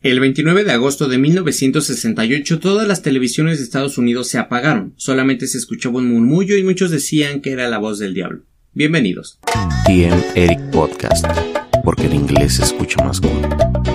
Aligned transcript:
El 0.00 0.20
29 0.20 0.62
de 0.62 0.70
agosto 0.70 1.08
de 1.08 1.18
1968 1.18 2.60
todas 2.60 2.86
las 2.86 3.02
televisiones 3.02 3.58
de 3.58 3.64
Estados 3.64 3.98
Unidos 3.98 4.28
se 4.28 4.38
apagaron, 4.38 4.94
solamente 4.96 5.48
se 5.48 5.58
escuchaba 5.58 5.98
un 5.98 6.08
murmullo 6.08 6.56
y 6.56 6.62
muchos 6.62 6.92
decían 6.92 7.40
que 7.40 7.50
era 7.50 7.68
la 7.68 7.78
voz 7.78 7.98
del 7.98 8.14
diablo. 8.14 8.44
Bienvenidos. 8.74 9.40
TM 9.86 10.22
Eric 10.36 10.70
Podcast, 10.70 11.26
porque 11.82 12.06
en 12.06 12.14
inglés 12.14 12.54
se 12.54 12.62
escucha 12.62 13.02
más 13.02 13.20
cool. 13.20 13.87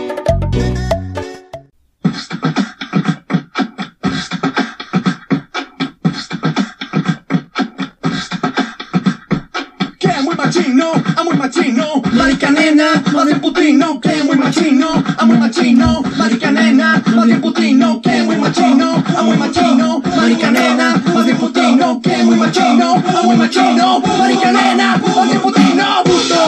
Marica 12.24 12.52
nena, 12.52 13.04
bien 13.26 13.42
putino, 13.42 14.00
que 14.00 14.24
muy 14.24 14.38
machino, 14.38 15.04
a 15.18 15.26
muy 15.26 15.38
machino, 15.38 16.02
marica 16.18 16.52
nena, 16.52 17.04
más 17.14 17.26
bien 17.26 17.42
putino, 17.42 18.02
que 18.02 18.24
muy 18.24 18.38
machino, 18.38 19.04
a 19.18 19.22
muy 19.24 19.36
machino, 19.36 20.02
marica 20.16 20.50
nena, 20.50 21.04
bien 21.26 21.38
putino, 21.38 22.00
que 22.02 22.24
muy 22.24 22.38
machino, 22.38 22.94
a 22.94 23.22
muy 23.24 23.36
machino, 23.36 24.00
marica 24.18 24.52
nena, 24.54 25.02
bien 25.28 25.42
putino, 25.42 26.04
puto, 26.06 26.40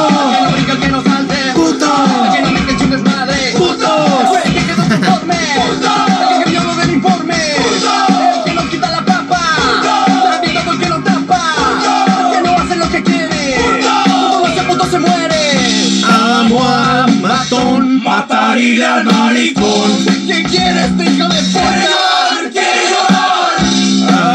que 0.55 0.73
no 0.73 0.80
que 0.80 0.88
no 0.88 1.03
salte, 1.03 1.36
puto, 1.53 1.92
que 2.34 2.42
no 2.42 2.52
brinca, 2.52 2.78
chingues 2.78 3.03
madre, 3.03 3.36
puto, 3.58 4.31
que 4.44 4.66
quedó 4.66 4.84
conforme, 4.88 5.39
puto, 5.55 5.92
que 6.42 6.52
viola 6.52 6.76
del 6.76 6.92
informe, 6.92 7.36
el 7.36 8.44
que 8.45 8.53
no 8.53 8.70
quita 8.70 8.92
la 8.92 9.03
papa, 9.03 9.42
también 10.23 10.64
todo 10.64 10.72
el 10.72 10.80
que 10.80 10.88
lo 10.88 11.00
tapa, 11.02 11.42
que 12.31 12.42
no 12.42 12.58
hace 12.59 12.76
lo 12.78 12.89
que 12.89 13.03
quiere, 13.03 13.58
puto. 13.81 14.48
Ese 14.48 14.64
puto 14.64 14.86
se 14.86 15.00
muere. 15.00 15.25
Matarile 18.16 18.86
al 18.86 19.04
maricón. 19.04 20.05
¿Qué 20.26 20.44
quieres, 20.44 20.90
hijo 20.92 21.28
de 21.28 21.42
puta? 21.52 22.50
¡Quiere 22.50 22.84
llorar! 22.90 23.59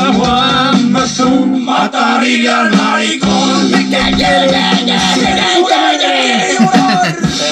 Amo 0.06 0.26
a 0.26 0.72
matón, 0.90 1.64
matarile 1.64 2.50
al 2.50 2.76
maricón. 2.76 3.70
¿Qué? 3.70 4.16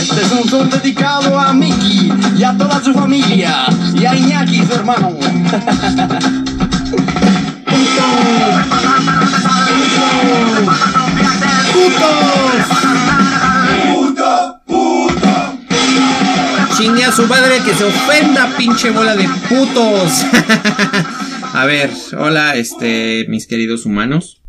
Este 0.01 0.21
es 0.21 0.33
un 0.33 0.51
son 0.51 0.69
dedicado 0.69 1.41
a 1.41 1.55
Mickey 1.55 2.13
y 2.37 2.45
a 2.45 2.55
toda 2.59 2.85
su 2.85 2.93
familia 2.93 3.65
y 3.95 4.05
a 4.05 4.15
Iñaki, 4.15 4.67
su 4.67 4.75
hermano. 4.75 5.17
Chingue 11.89 12.98
a 17.09 17.13
su 17.13 17.27
madre 17.27 17.57
que 17.65 17.73
se 17.73 17.85
ofenda, 17.85 18.55
pinche 18.59 18.91
bola 18.91 19.17
de 19.17 19.27
putos. 19.49 20.13
a 21.55 21.65
ver, 21.65 21.89
hola, 22.19 22.55
este, 22.57 23.25
mis 23.29 23.47
queridos 23.47 23.87
humanos. 23.87 24.43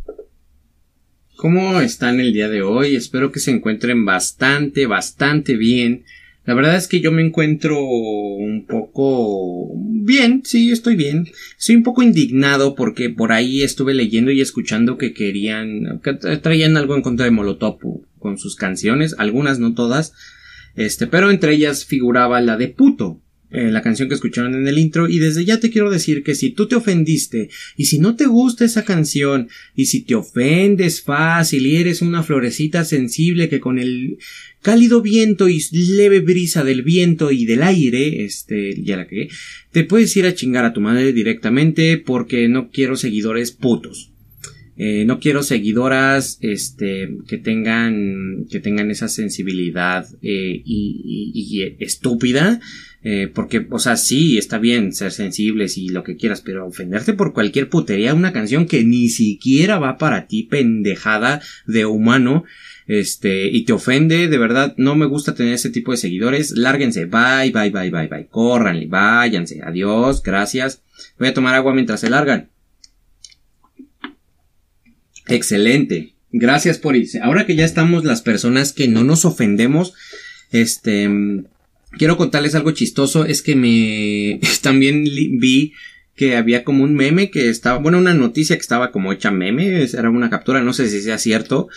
¿Cómo 1.38 1.80
están 1.80 2.20
el 2.20 2.34
día 2.34 2.50
de 2.50 2.62
hoy? 2.62 2.98
Espero 2.98 3.32
que 3.32 3.40
se 3.40 3.52
encuentren 3.52 4.04
bastante, 4.04 4.88
bastante 4.88 5.56
bien. 5.56 6.04
La 6.46 6.54
verdad 6.54 6.76
es 6.76 6.90
que 6.90 7.00
yo 7.00 7.14
me 7.14 7.22
encuentro 7.22 7.82
un 7.82 8.66
poco 8.68 9.72
bien, 9.78 10.42
sí, 10.44 10.72
estoy 10.72 10.98
bien. 10.98 11.30
Estoy 11.58 11.76
un 11.78 11.84
poco 11.84 12.04
indignado 12.04 12.76
porque 12.76 13.10
por 13.10 13.32
ahí 13.32 13.64
estuve 13.64 13.94
leyendo 13.94 14.32
y 14.32 14.42
escuchando 14.42 14.98
que 14.98 15.14
querían, 15.14 16.02
que 16.04 16.14
traían 16.14 16.76
algo 16.76 16.96
en 16.96 17.04
contra 17.04 17.24
de 17.24 17.32
Molotov 17.32 17.80
con 18.20 18.38
sus 18.38 18.58
canciones, 18.58 19.16
algunas 19.18 19.60
no 19.60 19.74
todas, 19.74 20.14
este, 20.76 21.08
pero 21.08 21.30
entre 21.30 21.54
ellas 21.54 21.86
figuraba 21.86 22.42
la 22.42 22.58
de 22.58 22.68
puto. 22.70 23.22
eh, 23.52 23.72
la 23.72 23.82
canción 23.82 24.08
que 24.08 24.16
escucharon 24.16 24.54
en 24.54 24.68
el 24.68 24.78
intro 24.78 25.10
y 25.10 25.18
desde 25.18 25.44
ya 25.44 25.60
te 25.60 25.72
quiero 25.72 25.90
decir 25.90 26.22
que 26.22 26.36
si 26.36 26.52
tú 26.52 26.68
te 26.68 26.76
ofendiste 26.76 27.50
y 27.76 27.86
si 27.86 27.98
no 27.98 28.16
te 28.16 28.28
gusta 28.28 28.64
esa 28.64 28.86
canción 28.86 29.50
y 29.76 29.88
si 29.88 30.02
te 30.02 30.14
ofendes 30.14 31.02
fácil 31.02 31.66
y 31.66 31.78
eres 31.78 32.04
una 32.04 32.22
florecita 32.22 32.86
sensible 32.86 33.50
que 33.50 33.60
con 33.60 33.80
el 33.80 34.20
cálido 34.62 35.02
viento 35.02 35.50
y 35.50 35.64
leve 35.72 36.20
brisa 36.20 36.64
del 36.64 36.84
viento 36.84 37.32
y 37.32 37.46
del 37.46 37.64
aire, 37.64 38.24
este, 38.24 38.80
ya 38.84 38.98
la 38.98 39.08
que 39.08 39.30
te 39.72 39.84
puedes 39.84 40.16
ir 40.16 40.28
a 40.28 40.36
chingar 40.36 40.66
a 40.66 40.74
tu 40.74 40.82
madre 40.82 41.12
directamente 41.12 41.98
porque 41.98 42.48
no 42.50 42.70
quiero 42.70 42.98
seguidores 42.98 43.52
putos. 43.52 44.12
Eh, 44.82 45.04
no 45.04 45.20
quiero 45.20 45.44
seguidoras 45.44 46.38
este 46.40 47.10
que 47.28 47.38
tengan 47.38 48.46
que 48.50 48.62
tengan 48.62 48.90
esa 48.92 49.10
sensibilidad 49.10 50.08
eh, 50.22 50.62
y, 50.64 51.34
y- 51.36 51.76
estúpida 51.84 52.62
eh, 53.04 53.28
porque 53.34 53.68
o 53.70 53.80
sea 53.80 53.98
sí 53.98 54.38
está 54.38 54.58
bien 54.58 54.94
ser 54.94 55.12
sensibles 55.12 55.78
y 55.78 55.90
lo 55.90 56.04
que 56.06 56.16
quieras 56.16 56.40
pero 56.40 56.66
ofenderte 56.66 57.12
por 57.14 57.34
cualquier 57.34 57.68
putería 57.68 58.14
una 58.14 58.32
canción 58.32 58.68
que 58.68 58.86
ni 58.86 59.10
siquiera 59.10 59.80
va 59.80 59.98
para 59.98 60.28
ti 60.28 60.44
pendejada 60.44 61.42
de 61.68 61.86
humano 61.86 62.46
este 62.88 63.50
y 63.50 63.66
te 63.66 63.74
ofende 63.74 64.30
de 64.30 64.38
verdad 64.38 64.76
no 64.78 64.96
me 64.96 65.08
gusta 65.08 65.36
tener 65.36 65.56
ese 65.56 65.72
tipo 65.72 65.92
de 65.92 65.98
seguidores 65.98 66.52
lárguense 66.52 67.04
bye 67.04 67.52
bye 67.52 67.70
bye 67.70 67.92
bye 67.92 68.08
bye 68.08 68.28
córranle 68.32 68.88
váyanse 68.88 69.62
adiós 69.62 70.24
gracias 70.24 70.82
voy 71.20 71.28
a 71.28 71.34
tomar 71.34 71.54
agua 71.56 71.74
mientras 71.74 72.00
se 72.00 72.10
largan 72.10 72.48
Excelente. 75.30 76.14
Gracias 76.32 76.78
por 76.78 76.96
irse. 76.96 77.20
Ahora 77.22 77.46
que 77.46 77.56
ya 77.56 77.66
estamos 77.66 78.04
las 78.04 78.22
personas 78.22 78.74
que 78.74 78.88
no 78.88 79.04
nos 79.04 79.26
ofendemos, 79.26 79.94
este, 80.52 81.10
quiero 81.98 82.18
contarles 82.18 82.56
algo 82.56 82.72
chistoso. 82.72 83.26
Es 83.26 83.42
que 83.42 83.56
me, 83.56 84.40
también 84.62 85.04
vi 85.04 85.74
que 86.16 86.36
había 86.36 86.64
como 86.64 86.84
un 86.84 86.96
meme 86.96 87.32
que 87.32 87.50
estaba, 87.50 87.80
bueno, 87.80 87.98
una 87.98 88.14
noticia 88.14 88.58
que 88.58 88.62
estaba 88.62 88.92
como 88.92 89.14
hecha 89.14 89.32
meme, 89.32 89.84
era 89.84 90.10
una 90.10 90.30
captura, 90.30 90.62
no 90.62 90.74
sé 90.74 90.90
si 90.90 91.02
sea 91.02 91.18
cierto. 91.18 91.70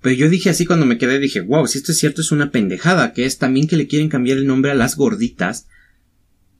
Pero 0.00 0.14
yo 0.14 0.30
dije 0.30 0.48
así 0.48 0.64
cuando 0.64 0.86
me 0.86 0.96
quedé, 0.96 1.18
dije, 1.18 1.40
wow, 1.40 1.66
si 1.66 1.78
esto 1.78 1.92
es 1.92 1.98
cierto 1.98 2.20
es 2.20 2.32
una 2.32 2.52
pendejada, 2.52 3.12
que 3.12 3.26
es 3.26 3.38
también 3.38 3.66
que 3.66 3.76
le 3.76 3.86
quieren 3.86 4.08
cambiar 4.08 4.38
el 4.38 4.46
nombre 4.46 4.70
a 4.70 4.76
las 4.76 4.96
gorditas. 4.96 5.66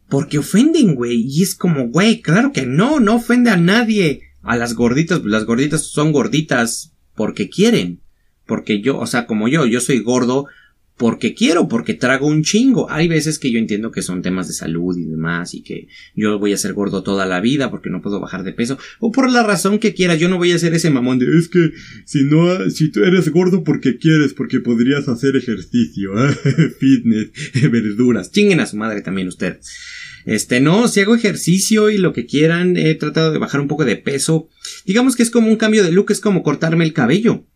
Porque 0.08 0.38
ofenden, 0.38 0.96
güey. 0.96 1.24
Y 1.26 1.42
es 1.44 1.54
como, 1.54 1.86
güey, 1.88 2.20
claro 2.20 2.52
que 2.52 2.66
no, 2.66 2.98
no 2.98 3.14
ofende 3.14 3.50
a 3.50 3.56
nadie. 3.56 4.29
A 4.42 4.56
las 4.56 4.74
gorditas, 4.74 5.24
las 5.24 5.44
gorditas 5.44 5.84
son 5.86 6.12
gorditas 6.12 6.92
porque 7.14 7.48
quieren. 7.48 8.00
Porque 8.46 8.80
yo, 8.80 8.98
o 8.98 9.06
sea, 9.06 9.26
como 9.26 9.48
yo, 9.48 9.66
yo 9.66 9.80
soy 9.80 10.00
gordo 10.00 10.46
porque 11.00 11.32
quiero, 11.32 11.66
porque 11.66 11.94
trago 11.94 12.26
un 12.26 12.42
chingo. 12.42 12.90
Hay 12.90 13.08
veces 13.08 13.38
que 13.38 13.50
yo 13.50 13.58
entiendo 13.58 13.90
que 13.90 14.02
son 14.02 14.20
temas 14.20 14.48
de 14.48 14.52
salud 14.52 14.94
y 14.98 15.06
demás, 15.06 15.54
y 15.54 15.62
que 15.62 15.88
yo 16.14 16.38
voy 16.38 16.52
a 16.52 16.58
ser 16.58 16.74
gordo 16.74 17.02
toda 17.02 17.24
la 17.24 17.40
vida 17.40 17.70
porque 17.70 17.88
no 17.88 18.02
puedo 18.02 18.20
bajar 18.20 18.44
de 18.44 18.52
peso, 18.52 18.76
o 18.98 19.10
por 19.10 19.32
la 19.32 19.42
razón 19.42 19.78
que 19.78 19.94
quieras, 19.94 20.20
yo 20.20 20.28
no 20.28 20.36
voy 20.36 20.52
a 20.52 20.58
ser 20.58 20.74
ese 20.74 20.90
mamón 20.90 21.18
de 21.18 21.38
Es 21.38 21.48
que 21.48 21.70
si 22.04 22.24
no, 22.24 22.68
si 22.68 22.90
tú 22.90 23.02
eres 23.02 23.30
gordo 23.30 23.64
porque 23.64 23.96
quieres, 23.96 24.34
porque 24.34 24.60
podrías 24.60 25.08
hacer 25.08 25.36
ejercicio, 25.36 26.10
fitness, 26.78 27.30
verduras. 27.72 28.30
Chinguen 28.30 28.60
a 28.60 28.66
su 28.66 28.76
madre 28.76 29.00
también 29.00 29.28
ustedes. 29.28 29.70
Este, 30.30 30.60
no, 30.60 30.86
si 30.86 31.00
hago 31.00 31.16
ejercicio 31.16 31.90
y 31.90 31.98
lo 31.98 32.12
que 32.12 32.24
quieran, 32.24 32.76
he 32.76 32.94
tratado 32.94 33.32
de 33.32 33.38
bajar 33.38 33.60
un 33.60 33.66
poco 33.66 33.84
de 33.84 33.96
peso. 33.96 34.48
Digamos 34.86 35.16
que 35.16 35.24
es 35.24 35.30
como 35.30 35.48
un 35.48 35.56
cambio 35.56 35.82
de 35.82 35.90
look, 35.90 36.12
es 36.12 36.20
como 36.20 36.44
cortarme 36.44 36.84
el 36.84 36.92
cabello. 36.92 37.46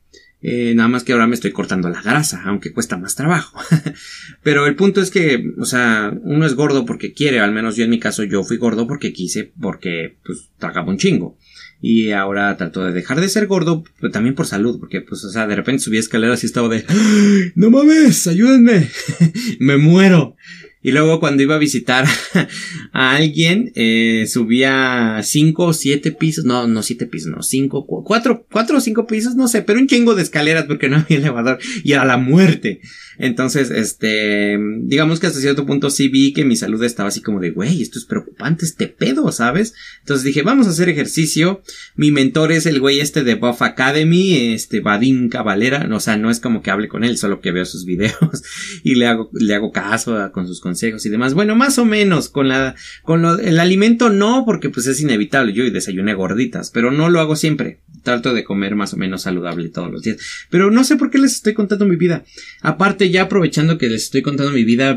Eh, 0.43 0.73
nada 0.75 0.89
más 0.89 1.05
que 1.05 1.13
ahora 1.13 1.29
me 1.29 1.37
estoy 1.37 1.53
cortando 1.53 1.89
la 1.89 2.03
grasa, 2.03 2.43
aunque 2.45 2.73
cuesta 2.73 2.99
más 2.99 3.15
trabajo. 3.15 3.61
Pero 4.43 4.67
el 4.67 4.75
punto 4.75 5.01
es 5.01 5.13
que, 5.13 5.53
o 5.57 5.65
sea, 5.67 6.13
uno 6.25 6.47
es 6.47 6.55
gordo 6.55 6.85
porque 6.85 7.13
quiere, 7.13 7.39
al 7.39 7.53
menos 7.53 7.77
yo 7.77 7.85
en 7.85 7.91
mi 7.91 8.01
caso 8.01 8.25
yo 8.25 8.43
fui 8.43 8.57
gordo 8.57 8.89
porque 8.89 9.13
quise, 9.13 9.53
porque 9.61 10.17
pues 10.27 10.51
tragaba 10.59 10.89
un 10.91 10.99
chingo. 10.99 11.39
Y 11.81 12.11
ahora 12.11 12.57
trato 12.57 12.83
de 12.85 12.93
dejar 12.93 13.21
de 13.21 13.29
ser 13.29 13.47
gordo, 13.47 13.85
pero 14.01 14.11
también 14.11 14.35
por 14.35 14.47
salud, 14.47 14.81
porque 14.81 15.01
pues, 15.01 15.23
o 15.23 15.31
sea, 15.31 15.47
de 15.47 15.55
repente 15.55 15.81
subí 15.85 15.99
escaleras 15.99 16.43
y 16.43 16.47
estaba 16.47 16.69
de, 16.69 16.85
"Ay, 16.89 17.53
no 17.55 17.71
mames, 17.71 18.27
ayúdenme, 18.27 18.91
me 19.61 19.77
muero. 19.77 20.35
Y 20.85 20.93
luego 20.93 21.19
cuando 21.19 21.43
iba 21.43 21.55
a 21.57 21.59
visitar 21.59 22.05
a 22.93 23.17
alguien, 23.17 23.73
eh, 23.75 24.27
subía 24.29 25.19
cinco 25.25 25.65
o 25.65 25.73
siete 25.73 26.13
pisos, 26.13 26.45
no, 26.45 26.69
no 26.69 26.83
siete 26.83 27.07
pisos, 27.07 27.33
no, 27.33 27.43
cinco, 27.43 27.87
cu- 27.87 28.05
cuatro, 28.05 28.47
cuatro 28.53 28.77
o 28.79 28.81
cinco 28.81 29.07
pisos, 29.07 29.35
no 29.35 29.49
sé, 29.49 29.63
pero 29.63 29.81
un 29.81 29.87
chingo 29.89 30.15
de 30.15 30.23
escaleras 30.23 30.67
porque 30.67 30.89
no 30.91 30.97
había 30.99 31.17
elevador 31.19 31.59
y 31.83 31.93
era 31.93 32.05
la 32.05 32.19
muerte. 32.19 32.81
Entonces, 33.19 33.71
este, 33.71 34.59
digamos 34.83 35.21
que 35.21 35.27
hasta 35.27 35.41
cierto 35.41 35.67
punto 35.67 35.91
sí 35.91 36.09
vi 36.09 36.33
que 36.33 36.45
mi 36.45 36.57
salud 36.57 36.83
estaba 36.83 37.09
así 37.09 37.21
como 37.21 37.41
de, 37.41 37.51
güey, 37.51 37.83
esto 37.83 37.99
es 37.99 38.05
preocupante, 38.05 38.65
este 38.65 38.89
pedo, 38.89 39.31
¿sabes? 39.33 39.75
Entonces 40.01 40.25
dije, 40.25 40.43
vamos 40.43 40.67
a 40.67 40.71
hacer 40.71 40.89
ejercicio. 40.89 41.63
Mi 41.97 42.11
mentor 42.11 42.53
es 42.53 42.67
el 42.67 42.81
güey 42.81 43.01
este 43.01 43.25
de 43.25 43.35
Buff 43.35 43.63
Academy, 43.63 44.53
este 44.53 44.81
Vadim 44.81 45.29
Cavalera, 45.29 45.89
o 45.93 46.01
sea, 46.01 46.17
no 46.17 46.31
es 46.31 46.41
como 46.41 46.63
que 46.63 46.71
hable 46.71 46.89
con 46.89 47.05
él, 47.05 47.19
solo 47.19 47.41
que 47.41 47.53
veo 47.53 47.65
sus 47.65 47.85
videos 47.87 48.43
y 48.83 48.95
le 48.95 49.07
hago, 49.07 49.31
le 49.33 49.55
hago 49.55 49.73
caso 49.73 50.31
con 50.33 50.47
sus 50.47 50.61
consejos 50.61 51.05
y 51.07 51.11
demás. 51.11 51.35
Bueno, 51.35 51.55
más 51.57 51.79
o 51.79 51.85
menos, 51.85 52.29
con 52.29 52.49
la, 52.49 52.75
con 53.03 53.23
lo, 53.23 53.39
el 53.39 53.61
alimento 53.61 54.11
no, 54.11 54.45
porque 54.45 54.71
pues 54.71 54.87
es 54.87 55.01
inevitable, 55.01 55.53
yo 55.53 55.69
desayuné 55.71 56.15
gorditas, 56.15 56.71
pero 56.71 56.91
no 56.91 57.09
lo 57.09 57.21
hago 57.21 57.37
siempre. 57.37 57.81
Trato 58.03 58.35
de 58.35 58.45
comer 58.45 58.75
más 58.75 58.93
o 58.93 58.99
menos 58.99 59.23
saludable 59.23 59.71
todos 59.71 59.91
los 59.91 60.03
días. 60.03 60.19
Pero 60.51 60.71
no 60.71 60.85
sé 60.85 60.97
por 60.97 61.11
qué 61.11 61.19
les 61.19 61.33
estoy 61.33 61.55
contando 61.55 61.87
mi 61.87 61.97
vida. 61.97 62.23
Aparte, 62.61 63.04
ya 63.11 63.23
aprovechando 63.23 63.79
que 63.79 63.89
les 63.89 64.05
estoy 64.05 64.23
contando 64.23 64.53
mi 64.53 64.65
vida, 64.65 64.95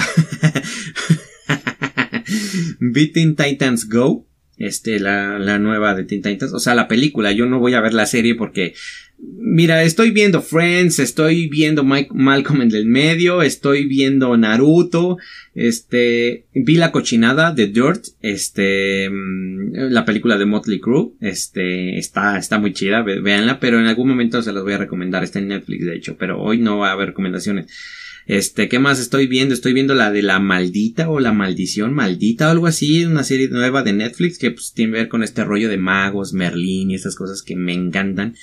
vi 2.80 3.08
Teen 3.08 3.36
Titans 3.36 3.88
Go. 3.88 4.26
Este, 4.56 5.00
la, 5.00 5.38
la 5.38 5.58
nueva 5.58 5.94
de 5.94 6.04
Teen 6.04 6.22
Titans. 6.22 6.52
O 6.52 6.58
sea, 6.58 6.74
la 6.74 6.88
película. 6.88 7.32
Yo 7.32 7.46
no 7.46 7.58
voy 7.58 7.74
a 7.74 7.80
ver 7.80 7.94
la 7.94 8.06
serie 8.06 8.34
porque. 8.34 8.74
Mira, 9.22 9.82
estoy 9.82 10.12
viendo 10.12 10.40
Friends, 10.40 10.98
estoy 10.98 11.48
viendo 11.48 11.84
Mike, 11.84 12.10
Malcolm 12.14 12.62
en 12.62 12.74
el 12.74 12.86
medio, 12.86 13.42
estoy 13.42 13.86
viendo 13.86 14.34
Naruto, 14.36 15.18
este, 15.54 16.46
vi 16.54 16.76
la 16.76 16.90
cochinada 16.90 17.52
de 17.52 17.66
Dirt, 17.66 18.04
este, 18.22 19.10
mm, 19.10 19.90
la 19.90 20.04
película 20.04 20.38
de 20.38 20.46
Motley 20.46 20.80
Crue, 20.80 21.12
este, 21.20 21.98
está, 21.98 22.38
está 22.38 22.58
muy 22.58 22.72
chida, 22.72 23.02
véanla, 23.02 23.60
pero 23.60 23.78
en 23.78 23.86
algún 23.86 24.08
momento 24.08 24.40
se 24.40 24.52
las 24.52 24.62
voy 24.62 24.72
a 24.72 24.78
recomendar, 24.78 25.22
está 25.22 25.38
en 25.38 25.48
Netflix 25.48 25.84
de 25.84 25.96
hecho, 25.96 26.16
pero 26.16 26.40
hoy 26.40 26.58
no 26.58 26.78
va 26.78 26.90
a 26.90 26.92
haber 26.92 27.08
recomendaciones. 27.08 27.66
Este, 28.26 28.68
¿qué 28.68 28.78
más 28.78 29.00
estoy 29.00 29.26
viendo? 29.26 29.54
Estoy 29.54 29.72
viendo 29.72 29.94
la 29.94 30.10
de 30.10 30.22
la 30.22 30.38
maldita 30.38 31.10
o 31.10 31.18
la 31.18 31.32
maldición 31.32 31.92
maldita 31.92 32.48
o 32.48 32.50
algo 32.52 32.66
así, 32.68 33.04
una 33.04 33.24
serie 33.24 33.48
nueva 33.48 33.82
de 33.82 33.92
Netflix 33.92 34.38
que 34.38 34.52
pues 34.52 34.72
tiene 34.72 34.92
que 34.92 34.98
ver 34.98 35.08
con 35.08 35.22
este 35.24 35.44
rollo 35.44 35.68
de 35.68 35.78
magos, 35.78 36.32
Merlín 36.32 36.90
y 36.90 36.94
esas 36.94 37.16
cosas 37.16 37.42
que 37.42 37.56
me 37.56 37.72
encantan. 37.72 38.36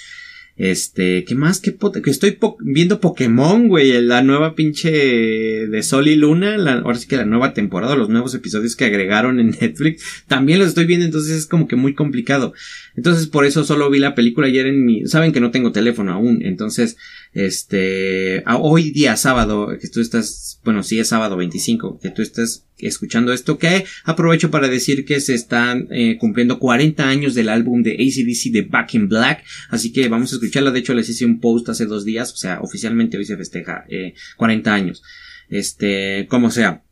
Este, 0.57 1.23
¿qué 1.23 1.35
más? 1.35 1.59
¿Qué 1.59 1.77
que 2.03 2.09
estoy 2.09 2.37
viendo 2.59 2.99
Pokémon, 2.99 3.67
güey, 3.67 4.01
la 4.01 4.23
nueva 4.23 4.55
pinche 4.55 4.89
de 4.91 5.83
Sol 5.83 6.07
y 6.07 6.15
Luna, 6.15 6.57
la, 6.57 6.79
ahora 6.79 6.97
sí 6.97 7.07
que 7.07 7.15
la 7.15 7.25
nueva 7.25 7.53
temporada, 7.53 7.95
los 7.95 8.09
nuevos 8.09 8.33
episodios 8.33 8.75
que 8.75 8.85
agregaron 8.85 9.39
en 9.39 9.51
Netflix, 9.61 10.23
también 10.27 10.57
los 10.57 10.69
estoy 10.69 10.85
viendo, 10.85 11.05
entonces 11.05 11.37
es 11.37 11.45
como 11.45 11.67
que 11.67 11.75
muy 11.75 11.93
complicado. 11.93 12.53
Entonces 12.95 13.27
por 13.27 13.45
eso 13.45 13.63
solo 13.63 13.89
vi 13.91 13.99
la 13.99 14.15
película 14.15 14.47
ayer 14.47 14.65
en 14.65 14.83
mi, 14.83 15.05
saben 15.05 15.31
que 15.31 15.41
no 15.41 15.51
tengo 15.51 15.71
teléfono 15.71 16.11
aún, 16.11 16.41
entonces, 16.41 16.97
este, 17.33 18.43
hoy 18.47 18.91
día 18.91 19.15
sábado, 19.15 19.69
que 19.79 19.87
tú 19.87 20.01
estás, 20.01 20.59
bueno, 20.63 20.83
sí 20.83 20.99
es 20.99 21.09
sábado 21.09 21.37
25, 21.37 21.99
que 21.99 22.09
tú 22.09 22.21
estás 22.21 22.65
escuchando 22.79 23.33
esto, 23.33 23.57
que 23.57 23.85
aprovecho 24.05 24.51
para 24.51 24.67
decir 24.67 25.05
que 25.05 25.19
se 25.19 25.33
están 25.33 25.87
eh, 25.91 26.17
cumpliendo 26.19 26.59
40 26.59 27.07
años 27.07 27.35
del 27.35 27.49
álbum 27.49 27.83
de 27.83 27.93
ACDC 27.93 28.51
de 28.51 28.61
Back 28.63 28.93
in 28.95 29.09
Black, 29.09 29.43
así 29.69 29.91
que 29.91 30.07
vamos 30.09 30.31
a 30.31 30.35
escucharla, 30.35 30.71
de 30.71 30.79
hecho 30.79 30.93
les 30.93 31.09
hice 31.09 31.25
un 31.25 31.39
post 31.39 31.69
hace 31.69 31.85
dos 31.85 32.05
días, 32.05 32.33
o 32.33 32.37
sea, 32.37 32.59
oficialmente 32.61 33.17
hoy 33.17 33.25
se 33.25 33.37
festeja 33.37 33.85
eh, 33.89 34.13
40 34.37 34.73
años, 34.73 35.03
este, 35.49 36.27
como 36.29 36.51
sea. 36.51 36.83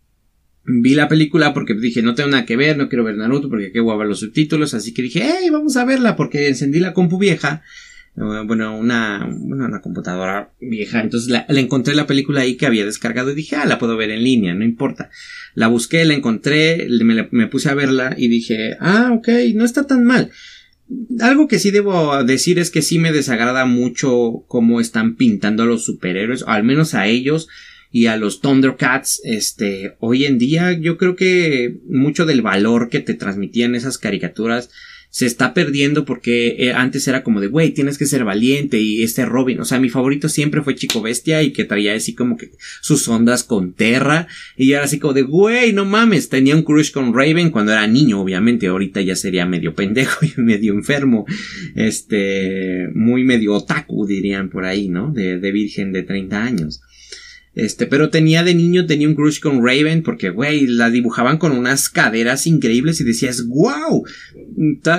Vi 0.67 0.95
la 0.95 1.07
película 1.07 1.53
porque 1.53 1.75
dije, 1.75 2.01
no 2.01 2.15
tengo 2.15 2.29
nada 2.29 2.45
que 2.45 2.55
ver, 2.55 2.75
no 2.75 2.89
quiero 2.89 3.03
ver 3.03 3.17
Naruto 3.17 3.49
porque 3.49 3.71
qué 3.71 3.79
voy 3.79 3.93
a 3.93 3.97
ver 3.97 4.07
los 4.07 4.19
subtítulos, 4.19 4.73
así 4.73 4.95
que 4.95 5.03
dije, 5.03 5.23
hey, 5.23 5.49
vamos 5.51 5.77
a 5.77 5.85
verla 5.85 6.15
porque 6.15 6.47
encendí 6.47 6.79
la 6.79 6.93
compu 6.93 7.19
vieja, 7.19 7.61
eh, 7.61 7.63
bueno, 8.15 8.77
una, 8.77 9.27
bueno, 9.29 9.65
una 9.65 9.81
computadora 9.81 10.51
vieja, 10.61 11.01
entonces 11.01 11.29
la, 11.29 11.45
la 11.49 11.59
encontré 11.59 11.95
la 11.95 12.07
película 12.07 12.41
ahí 12.41 12.55
que 12.55 12.65
había 12.65 12.85
descargado 12.85 13.31
y 13.31 13.35
dije, 13.35 13.57
ah, 13.57 13.65
la 13.65 13.77
puedo 13.77 13.97
ver 13.97 14.11
en 14.11 14.23
línea, 14.23 14.53
no 14.53 14.63
importa. 14.63 15.09
La 15.53 15.67
busqué, 15.67 16.05
la 16.05 16.13
encontré, 16.13 16.87
me, 17.03 17.27
me 17.31 17.47
puse 17.47 17.69
a 17.69 17.73
verla 17.73 18.15
y 18.17 18.27
dije, 18.29 18.77
ah, 18.79 19.11
ok, 19.13 19.27
no 19.53 19.65
está 19.65 19.85
tan 19.85 20.05
mal. 20.05 20.31
Algo 21.19 21.47
que 21.47 21.59
sí 21.59 21.71
debo 21.71 22.23
decir 22.23 22.59
es 22.59 22.71
que 22.71 22.81
sí 22.81 22.99
me 22.99 23.11
desagrada 23.11 23.65
mucho 23.65 24.45
cómo 24.47 24.79
están 24.79 25.15
pintando 25.15 25.63
a 25.63 25.65
los 25.65 25.83
superhéroes, 25.83 26.43
o 26.43 26.49
al 26.49 26.63
menos 26.63 26.93
a 26.93 27.07
ellos 27.07 27.47
y 27.91 28.07
a 28.07 28.17
los 28.17 28.41
Thundercats, 28.41 29.21
este, 29.23 29.95
hoy 29.99 30.25
en 30.25 30.37
día 30.37 30.73
yo 30.73 30.97
creo 30.97 31.15
que 31.15 31.77
mucho 31.87 32.25
del 32.25 32.41
valor 32.41 32.89
que 32.89 32.99
te 32.99 33.13
transmitían 33.13 33.73
esas 33.73 33.97
caricaturas 33.97 34.69
se 35.15 35.25
está 35.25 35.53
perdiendo 35.53 36.03
porque 36.03 36.57
eh, 36.59 36.73
antes 36.73 37.07
era 37.07 37.23
como 37.23 37.39
de, 37.39 37.47
güey, 37.47 37.71
tienes 37.71 37.97
que 37.97 38.05
ser 38.05 38.25
valiente 38.25 38.81
y 38.81 39.01
este 39.01 39.25
Robin, 39.25 39.61
o 39.61 39.63
sea, 39.63 39.79
mi 39.79 39.87
favorito 39.87 40.27
siempre 40.27 40.61
fue 40.61 40.75
Chico 40.75 41.01
Bestia 41.01 41.41
y 41.41 41.53
que 41.53 41.63
traía 41.63 41.93
así 41.93 42.13
como 42.13 42.35
que 42.35 42.51
sus 42.81 43.07
ondas 43.07 43.45
con 43.45 43.71
Terra 43.71 44.27
y 44.57 44.73
era 44.73 44.83
así 44.83 44.99
como 44.99 45.13
de, 45.13 45.21
güey, 45.21 45.71
no 45.71 45.85
mames, 45.85 46.27
tenía 46.27 46.53
un 46.53 46.63
crush 46.63 46.91
con 46.91 47.13
Raven 47.13 47.49
cuando 47.49 47.71
era 47.71 47.87
niño, 47.87 48.19
obviamente, 48.19 48.67
ahorita 48.67 48.99
ya 49.03 49.15
sería 49.15 49.45
medio 49.45 49.73
pendejo 49.73 50.25
y 50.25 50.33
medio 50.41 50.73
enfermo, 50.73 51.25
este, 51.75 52.89
muy 52.93 53.23
medio 53.23 53.53
otaku 53.53 54.05
dirían 54.05 54.49
por 54.49 54.65
ahí, 54.65 54.89
¿no? 54.89 55.13
De, 55.13 55.39
de 55.39 55.51
virgen 55.53 55.93
de 55.93 56.03
30 56.03 56.43
años. 56.43 56.81
Este, 57.55 57.87
pero 57.87 58.09
tenía 58.09 58.43
de 58.43 58.53
niño, 58.53 58.85
tenía 58.85 59.07
un 59.07 59.15
crush 59.15 59.39
con 59.39 59.65
Raven 59.65 60.03
porque, 60.03 60.29
güey, 60.29 60.67
la 60.67 60.89
dibujaban 60.89 61.37
con 61.37 61.53
unas 61.53 61.87
caderas 61.87 62.47
increíbles 62.47 62.99
y 62.99 63.05
decías, 63.05 63.47
wow. 63.47 64.03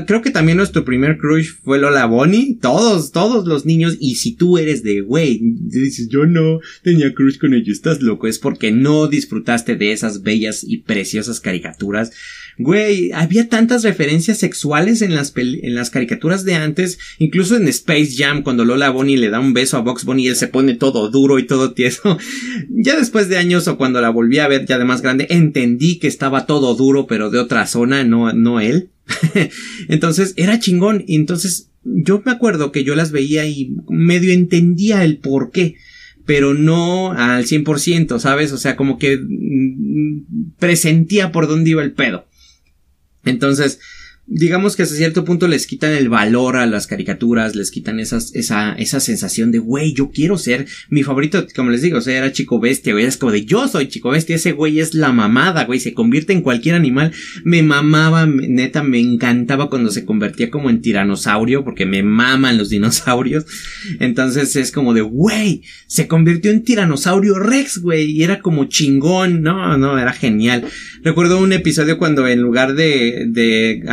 Creo 0.06 0.22
que 0.22 0.30
también 0.30 0.58
nuestro 0.58 0.84
primer 0.84 1.18
crush 1.18 1.50
fue 1.62 1.78
Lola 1.78 2.06
Bonnie. 2.06 2.58
Todos, 2.60 3.12
todos 3.12 3.46
los 3.46 3.64
niños. 3.64 3.96
Y 4.00 4.16
si 4.16 4.34
tú 4.34 4.58
eres 4.58 4.82
de, 4.82 5.00
güey, 5.00 5.40
dices, 5.42 6.08
yo 6.08 6.26
no 6.26 6.60
tenía 6.82 7.14
crush 7.14 7.38
con 7.38 7.54
ella, 7.54 7.72
estás 7.72 8.02
loco. 8.02 8.26
Es 8.26 8.38
porque 8.38 8.72
no 8.72 9.06
disfrutaste 9.06 9.76
de 9.76 9.92
esas 9.92 10.22
bellas 10.22 10.64
y 10.66 10.78
preciosas 10.78 11.40
caricaturas. 11.40 12.12
Güey, 12.58 13.12
había 13.12 13.48
tantas 13.48 13.82
referencias 13.82 14.38
sexuales 14.38 15.02
en 15.02 15.14
las, 15.14 15.34
en 15.36 15.74
las 15.74 15.90
caricaturas 15.90 16.44
de 16.44 16.54
antes, 16.54 16.98
incluso 17.18 17.56
en 17.56 17.68
Space 17.68 18.14
Jam, 18.16 18.42
cuando 18.42 18.64
Lola 18.64 18.88
Bonnie 18.88 19.18
le 19.18 19.28
da 19.28 19.40
un 19.40 19.52
beso 19.52 19.76
a 19.76 19.82
Box 19.82 20.06
Bunny 20.06 20.24
y 20.24 20.28
él 20.28 20.36
se 20.36 20.48
pone 20.48 20.74
todo 20.74 21.10
duro 21.10 21.38
y 21.38 21.46
todo 21.46 21.72
tieso. 21.72 22.18
Ya 22.68 22.96
después 22.96 23.28
de 23.28 23.36
años 23.36 23.68
o 23.68 23.76
cuando 23.76 24.00
la 24.00 24.10
volví 24.10 24.38
a 24.38 24.48
ver 24.48 24.66
ya 24.66 24.78
de 24.78 24.84
más 24.84 25.02
grande, 25.02 25.26
entendí 25.30 25.98
que 25.98 26.06
estaba 26.06 26.46
todo 26.46 26.74
duro, 26.74 27.06
pero 27.06 27.30
de 27.30 27.38
otra 27.38 27.66
zona, 27.66 28.04
no, 28.04 28.32
no 28.32 28.60
él. 28.60 28.90
entonces 29.88 30.34
era 30.36 30.58
chingón. 30.58 31.04
Y 31.06 31.16
entonces 31.16 31.70
yo 31.84 32.22
me 32.24 32.32
acuerdo 32.32 32.72
que 32.72 32.84
yo 32.84 32.94
las 32.94 33.12
veía 33.12 33.46
y 33.46 33.74
medio 33.88 34.32
entendía 34.32 35.04
el 35.04 35.18
por 35.18 35.50
qué 35.50 35.76
pero 36.26 36.54
no 36.54 37.12
al 37.12 37.46
100%, 37.46 38.18
¿sabes? 38.18 38.52
O 38.52 38.58
sea, 38.58 38.76
como 38.76 38.98
que 38.98 39.16
mm, 39.16 40.56
presentía 40.58 41.30
por 41.30 41.46
dónde 41.46 41.70
iba 41.70 41.82
el 41.82 41.92
pedo. 41.92 42.26
Entonces, 43.24 43.78
digamos 44.26 44.74
que 44.74 44.82
hasta 44.82 44.96
cierto 44.96 45.24
punto 45.24 45.46
les 45.46 45.66
quitan 45.66 45.92
el 45.92 46.08
valor 46.08 46.56
a 46.56 46.66
las 46.66 46.86
caricaturas, 46.86 47.54
les 47.54 47.70
quitan 47.70 48.00
esa, 48.00 48.18
esa 48.32 49.00
sensación 49.00 49.52
de, 49.52 49.58
güey, 49.58 49.92
yo 49.92 50.10
quiero 50.10 50.36
ser 50.36 50.66
mi 50.88 51.02
favorito, 51.02 51.46
como 51.54 51.70
les 51.70 51.82
digo, 51.82 51.98
o 51.98 52.00
sea, 52.00 52.18
era 52.18 52.32
Chico 52.32 52.58
Bestia, 52.58 52.92
güey, 52.92 53.04
es 53.04 53.16
como 53.16 53.32
de, 53.32 53.44
yo 53.44 53.68
soy 53.68 53.88
Chico 53.88 54.10
Bestia, 54.10 54.36
ese 54.36 54.52
güey 54.52 54.80
es 54.80 54.94
la 54.94 55.12
mamada, 55.12 55.64
güey, 55.64 55.78
se 55.78 55.94
convierte 55.94 56.32
en 56.32 56.42
cualquier 56.42 56.74
animal, 56.74 57.12
me 57.44 57.62
mamaba, 57.62 58.26
neta, 58.26 58.82
me 58.82 58.98
encantaba 58.98 59.70
cuando 59.70 59.90
se 59.90 60.04
convertía 60.04 60.50
como 60.50 60.70
en 60.70 60.80
tiranosaurio, 60.80 61.64
porque 61.64 61.86
me 61.86 62.02
maman 62.02 62.58
los 62.58 62.68
dinosaurios, 62.70 63.46
entonces 64.00 64.56
es 64.56 64.72
como 64.72 64.92
de, 64.92 65.02
güey, 65.02 65.62
se 65.86 66.08
convirtió 66.08 66.50
en 66.50 66.64
tiranosaurio 66.64 67.38
Rex, 67.38 67.78
güey, 67.78 68.10
y 68.10 68.24
era 68.24 68.40
como 68.40 68.64
chingón, 68.64 69.42
no, 69.42 69.78
no, 69.78 69.98
era 69.98 70.12
genial. 70.12 70.64
Recuerdo 71.02 71.38
un 71.38 71.52
episodio 71.52 71.98
cuando 71.98 72.26
en 72.26 72.40
lugar 72.40 72.74
de, 72.74 73.26
de 73.28 73.84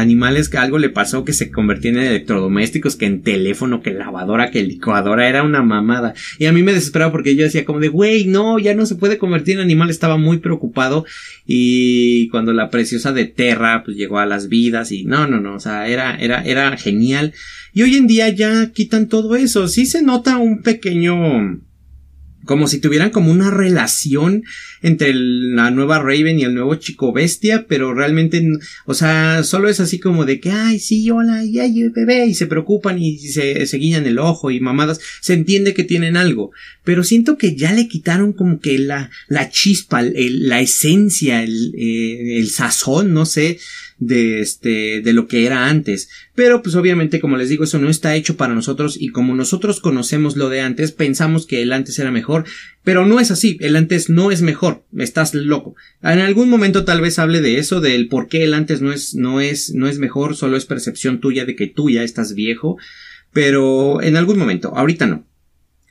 que 0.50 0.58
algo 0.58 0.78
le 0.78 0.90
pasó 0.90 1.26
que 1.26 1.34
se 1.34 1.52
convertían 1.52 1.98
en 1.98 2.04
electrodomésticos, 2.04 2.96
que 2.96 3.06
en 3.06 3.22
teléfono, 3.24 3.82
que 3.82 3.94
lavadora, 3.94 4.52
que 4.52 4.64
licuadora, 4.64 5.28
era 5.28 5.44
una 5.44 5.64
mamada. 5.64 6.14
Y 6.40 6.46
a 6.46 6.54
mí 6.54 6.64
me 6.64 6.74
desesperaba 6.74 7.12
porque 7.12 7.36
yo 7.36 7.44
decía 7.44 7.66
como 7.66 7.80
de, 7.80 7.90
güey, 7.90 8.26
no, 8.26 8.58
ya 8.60 8.74
no 8.74 8.86
se 8.86 8.96
puede 8.96 9.18
convertir 9.18 9.56
en 9.56 9.62
animal, 9.62 9.90
estaba 9.90 10.18
muy 10.18 10.38
preocupado. 10.38 11.06
Y 11.46 12.30
cuando 12.30 12.54
la 12.54 12.70
preciosa 12.70 13.12
de 13.12 13.26
Terra, 13.26 13.84
pues 13.84 13.98
llegó 13.98 14.20
a 14.20 14.26
las 14.26 14.48
vidas 14.48 14.92
y 14.92 15.04
no, 15.04 15.28
no, 15.28 15.40
no, 15.40 15.56
o 15.56 15.60
sea, 15.60 15.88
era, 15.88 16.16
era, 16.16 16.44
era 16.44 16.78
genial. 16.78 17.34
Y 17.74 17.82
hoy 17.82 17.96
en 17.96 18.08
día 18.08 18.30
ya 18.30 18.72
quitan 18.72 19.08
todo 19.08 19.36
eso. 19.36 19.68
Sí 19.68 19.86
se 19.86 20.02
nota 20.02 20.38
un 20.38 20.62
pequeño, 20.62 21.60
como 22.46 22.68
si 22.68 22.80
tuvieran 22.80 23.10
como 23.10 23.32
una 23.32 23.52
relación 23.52 24.44
entre 24.82 25.14
la 25.14 25.72
nueva 25.72 26.00
Raven 26.00 26.40
y 26.40 26.44
el 26.44 26.54
nuevo 26.54 26.76
chico 26.76 27.14
bestia, 27.14 27.66
pero 27.68 27.94
realmente, 27.94 28.44
o 28.86 28.94
sea, 28.94 29.44
solo 29.44 29.70
es 29.70 29.80
así 29.80 29.98
como 30.00 30.26
de 30.26 30.40
que, 30.40 30.52
ay, 30.52 30.80
sí, 30.80 31.10
hola, 31.10 31.46
y 31.46 31.60
ay, 31.60 31.88
bebé, 31.90 32.26
y 32.26 32.34
se 32.34 32.48
preocupan 32.48 33.00
y 33.02 33.18
se, 33.20 33.66
se 33.66 33.78
guiñan 33.78 34.06
el 34.06 34.20
ojo 34.20 34.52
y 34.52 34.60
mamadas, 34.60 35.00
se 35.22 35.34
entiende 35.34 35.74
que 35.74 35.84
tienen 35.86 36.18
algo, 36.18 36.52
pero 36.84 37.04
siento 37.04 37.38
que 37.38 37.56
ya 37.56 37.72
le 37.72 37.88
quitaron 37.88 38.34
como 38.34 38.60
que 38.60 38.78
la, 38.78 39.10
la 39.30 39.50
chispa, 39.50 40.02
el- 40.02 40.48
la 40.50 40.60
esencia, 40.60 41.44
el, 41.44 41.74
eh, 41.78 42.40
el 42.40 42.50
sazón, 42.50 43.14
no 43.14 43.26
sé, 43.26 43.60
de 44.06 44.42
este 44.42 45.02
de 45.02 45.14
lo 45.14 45.28
que 45.28 45.46
era 45.46 45.68
antes. 45.68 46.10
Pero 46.36 46.62
pues 46.62 46.76
obviamente 46.76 47.20
como 47.20 47.38
les 47.38 47.50
digo 47.50 47.64
eso 47.64 47.80
no 47.80 47.90
está 47.90 48.16
hecho 48.16 48.38
para 48.38 48.54
nosotros 48.54 48.98
y 49.00 49.10
como 49.10 49.36
nosotros 49.36 49.80
conocemos 49.80 50.36
lo 50.36 50.50
de 50.50 50.62
antes 50.62 50.92
pensamos 50.92 51.46
que 51.46 51.62
el 51.62 51.74
antes 51.74 52.00
era 52.00 52.12
mejor 52.12 52.46
pero 52.84 53.06
no 53.06 53.20
es 53.20 53.32
así. 53.32 53.58
El 53.62 53.76
antes 53.76 54.10
no 54.10 54.30
es 54.32 54.42
mejor. 54.42 54.84
Estás 54.98 55.34
loco. 55.34 55.76
En 56.02 56.20
algún 56.20 56.50
momento 56.50 56.84
tal 56.84 57.00
vez 57.00 57.18
hable 57.18 57.42
de 57.42 57.58
eso 57.58 57.80
del 57.80 58.10
por 58.10 58.28
qué 58.28 58.44
el 58.44 58.54
antes 58.54 58.82
no 58.82 58.92
es 58.92 59.16
no 59.16 59.40
es 59.42 59.74
no 59.74 59.88
es 59.88 60.00
mejor 60.00 60.36
solo 60.36 60.58
es 60.58 60.66
percepción 60.66 61.20
tuya 61.20 61.46
de 61.46 61.56
que 61.56 61.68
tú 61.68 61.90
ya 61.90 62.04
estás 62.04 62.34
viejo 62.34 62.78
pero 63.32 64.02
en 64.02 64.16
algún 64.16 64.38
momento 64.38 64.74
ahorita 64.76 65.08
no 65.08 65.26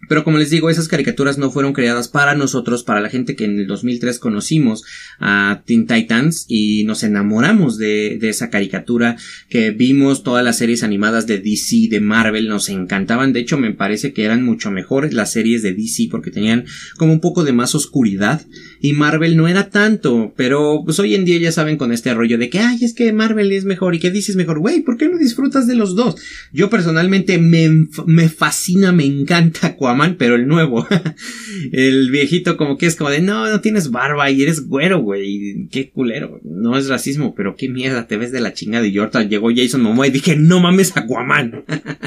Pero 0.09 0.25
como 0.25 0.38
les 0.38 0.50
digo, 0.50 0.68
esas 0.68 0.88
caricaturas 0.88 1.38
no 1.38 1.50
fueron 1.50 1.73
creadas 1.73 2.09
para 2.09 2.35
nosotros, 2.35 2.82
para 2.82 3.00
la 3.00 3.09
gente 3.09 3.37
que 3.37 3.44
en 3.44 3.59
el 3.59 3.66
2003 3.66 4.18
conocimos 4.18 4.85
a 5.21 5.62
Teen 5.64 5.87
Titans 5.87 6.44
y 6.49 6.85
nos 6.85 7.02
enamoramos 7.04 7.78
de, 7.78 8.18
de 8.21 8.28
esa 8.28 8.50
caricatura, 8.50 9.16
que 9.49 9.71
vimos 9.71 10.23
todas 10.23 10.44
las 10.44 10.59
series 10.59 10.82
animadas 10.82 11.26
de 11.26 11.38
DC, 11.38 11.88
de 11.88 12.00
Marvel, 12.00 12.49
nos 12.49 12.68
encantaban. 12.68 13.32
De 13.32 13.40
hecho, 13.40 13.59
me 13.59 13.73
parece 13.73 14.12
que 14.12 14.25
eran 14.25 14.42
mucho 14.42 14.71
mejores 14.71 15.14
las 15.14 15.32
series 15.32 15.62
de 15.62 15.73
DC 15.73 16.09
porque 16.11 16.30
tenían 16.30 16.64
como 16.99 17.12
un 17.12 17.21
poco 17.21 17.44
de 17.44 17.52
más 17.52 17.75
oscuridad 17.75 18.42
y 18.85 18.95
Marvel 18.95 19.37
no 19.37 19.47
era 19.47 19.71
tanto, 19.71 20.35
pero 20.37 20.83
pues 20.85 20.99
hoy 20.99 21.15
en 21.15 21.25
día 21.25 21.39
ya 21.39 21.53
saben 21.53 21.77
con 21.77 21.93
este 21.93 22.12
rollo 22.15 22.37
de 22.37 22.51
que, 22.51 22.59
ay, 22.59 22.79
es 22.83 22.95
que 22.95 23.12
Marvel 23.12 23.53
es 23.53 23.65
mejor 23.65 23.95
y 23.95 24.01
que 24.01 24.11
DC 24.11 24.33
es 24.33 24.37
mejor, 24.37 24.59
güey, 24.59 24.81
¿por 24.81 24.97
qué 24.97 25.09
no 25.09 25.19
disfrutas 25.19 25.69
de 25.69 25.77
los 25.77 25.95
dos? 25.95 26.17
Yo 26.53 26.69
personalmente 26.69 27.39
me, 27.39 27.87
me 28.07 28.29
fascina, 28.29 28.91
me 28.91 29.05
encanta 29.05 29.69
Aquaman, 29.69 30.17
pero 30.19 30.35
el 30.35 30.49
nuevo, 30.49 30.85
el 31.73 32.11
viejito 32.11 32.57
como 32.57 32.77
que 32.77 32.87
es 32.87 32.97
como 32.97 33.11
de, 33.11 33.23
no, 33.23 33.49
no 33.49 33.61
tienes 33.61 33.93
barba 33.93 34.29
y 34.33 34.43
eres 34.43 34.67
güero, 34.67 35.01
güey, 35.01 35.69
qué 35.71 35.91
culero, 35.91 36.41
no 36.43 36.77
es 36.77 36.89
racismo, 36.89 37.37
pero 37.37 37.55
qué 37.55 37.69
mierda, 37.69 38.09
te 38.09 38.17
ves 38.17 38.33
de 38.33 38.41
la 38.41 38.53
chingada 38.53 38.85
y 38.85 38.99
ahorita 38.99 39.23
llegó 39.23 39.51
Jason 39.55 39.83
Momoa 39.83 40.09
y 40.09 40.11
dije, 40.11 40.35
no 40.35 40.59
mames 40.59 40.97
Aquaman. 40.97 41.65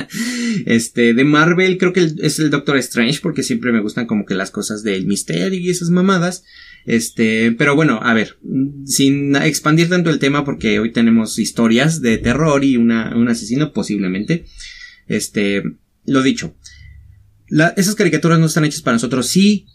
este, 0.65 1.13
de 1.13 1.23
Marvel 1.23 1.77
creo 1.77 1.93
que 1.93 2.11
es 2.21 2.39
el 2.39 2.49
Doctor 2.49 2.75
Strange 2.79 3.21
porque 3.21 3.43
siempre 3.43 3.71
me 3.71 3.79
gustan 3.79 4.07
como 4.07 4.25
que 4.25 4.35
las 4.35 4.51
cosas 4.51 4.83
del 4.83 5.05
misterio 5.05 5.57
y 5.57 5.69
esas 5.69 5.89
mamadas. 5.89 6.43
Este, 6.85 7.51
pero 7.51 7.75
bueno, 7.75 7.99
a 8.01 8.13
ver, 8.13 8.37
sin 8.85 9.35
expandir 9.35 9.89
tanto 9.89 10.11
el 10.11 10.19
tema 10.19 10.45
porque 10.45 10.79
hoy 10.79 10.91
tenemos 10.91 11.39
historias 11.39 12.01
de 12.01 12.17
terror 12.17 12.63
y 12.63 12.77
una, 12.77 13.15
un 13.15 13.27
asesino 13.27 13.73
posiblemente. 13.73 14.45
Este, 15.07 15.63
lo 16.05 16.21
dicho. 16.21 16.55
esas 17.75 17.95
caricaturas 17.95 18.39
no 18.39 18.45
están 18.45 18.65
hechas 18.65 18.81
para 18.81 18.95
nosotros. 18.95 19.27
Sí, 19.27 19.65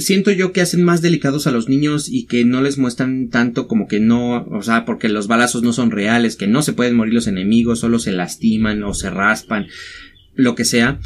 siento 0.00 0.32
yo 0.32 0.52
que 0.52 0.60
hacen 0.60 0.82
más 0.82 1.00
delicados 1.00 1.46
a 1.46 1.52
los 1.52 1.68
niños 1.68 2.08
y 2.08 2.26
que 2.26 2.44
no 2.44 2.60
les 2.60 2.76
muestran 2.76 3.28
tanto 3.28 3.68
como 3.68 3.86
que 3.86 4.00
no, 4.00 4.44
o 4.44 4.62
sea, 4.62 4.84
porque 4.84 5.08
los 5.08 5.28
balazos 5.28 5.62
no 5.62 5.72
son 5.72 5.92
reales, 5.92 6.36
que 6.36 6.48
no 6.48 6.62
se 6.62 6.72
pueden 6.72 6.96
morir 6.96 7.14
los 7.14 7.28
enemigos, 7.28 7.78
solo 7.78 8.00
se 8.00 8.12
lastiman 8.12 8.82
o 8.82 8.94
se 8.94 9.10
raspan, 9.10 9.68
lo 10.34 10.56
que 10.56 10.64
sea. 10.64 10.98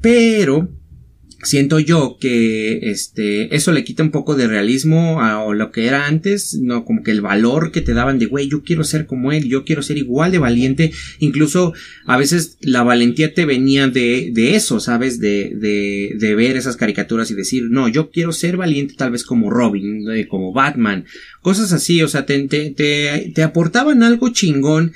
Pero 0.00 0.70
siento 1.42 1.78
yo 1.78 2.18
que 2.20 2.90
este 2.90 3.54
eso 3.54 3.70
le 3.70 3.84
quita 3.84 4.02
un 4.02 4.10
poco 4.10 4.34
de 4.34 4.48
realismo 4.48 5.22
a 5.22 5.54
lo 5.54 5.70
que 5.70 5.86
era 5.86 6.06
antes 6.06 6.58
no 6.60 6.84
como 6.84 7.04
que 7.04 7.12
el 7.12 7.20
valor 7.20 7.70
que 7.70 7.80
te 7.80 7.94
daban 7.94 8.18
de 8.18 8.26
güey 8.26 8.48
yo 8.48 8.62
quiero 8.62 8.82
ser 8.82 9.06
como 9.06 9.30
él 9.30 9.48
yo 9.48 9.64
quiero 9.64 9.82
ser 9.82 9.98
igual 9.98 10.32
de 10.32 10.38
valiente 10.38 10.92
incluso 11.20 11.74
a 12.06 12.16
veces 12.16 12.58
la 12.60 12.82
valentía 12.82 13.34
te 13.34 13.44
venía 13.44 13.86
de, 13.86 14.30
de 14.32 14.56
eso 14.56 14.80
sabes 14.80 15.20
de, 15.20 15.52
de, 15.54 16.16
de 16.18 16.34
ver 16.34 16.56
esas 16.56 16.76
caricaturas 16.76 17.30
y 17.30 17.34
decir 17.34 17.64
no 17.70 17.86
yo 17.88 18.10
quiero 18.10 18.32
ser 18.32 18.56
valiente 18.56 18.94
tal 18.96 19.12
vez 19.12 19.22
como 19.22 19.48
Robin 19.48 20.06
como 20.28 20.52
Batman 20.52 21.04
cosas 21.40 21.72
así 21.72 22.02
o 22.02 22.08
sea 22.08 22.26
te, 22.26 22.48
te, 22.48 22.70
te, 22.70 23.32
te 23.32 23.42
aportaban 23.44 24.02
algo 24.02 24.30
chingón 24.30 24.92